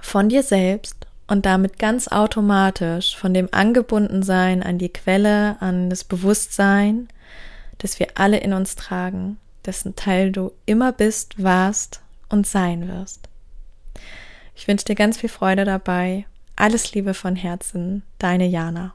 von 0.00 0.29
dir 0.29 0.42
selbst 0.42 1.07
und 1.27 1.46
damit 1.46 1.79
ganz 1.79 2.09
automatisch 2.09 3.16
von 3.16 3.33
dem 3.33 3.48
Angebundensein 3.53 4.62
an 4.62 4.79
die 4.79 4.90
Quelle, 4.90 5.57
an 5.61 5.88
das 5.88 6.05
Bewusstsein, 6.05 7.09
das 7.79 7.98
wir 7.98 8.09
alle 8.14 8.38
in 8.38 8.53
uns 8.53 8.77
tragen, 8.77 9.38
dessen 9.64 9.96
Teil 9.96 10.31
du 10.31 10.53
immer 10.66 10.92
bist, 10.92 11.42
warst 11.42 12.00
und 12.29 12.46
sein 12.46 12.88
wirst. 12.88 13.29
Ich 14.55 14.68
wünsche 14.68 14.85
dir 14.85 14.94
ganz 14.94 15.18
viel 15.18 15.31
Freude 15.31 15.64
dabei. 15.64 16.27
Alles 16.57 16.92
Liebe 16.92 17.14
von 17.14 17.35
Herzen, 17.35 18.03
deine 18.18 18.46
Jana. 18.46 18.94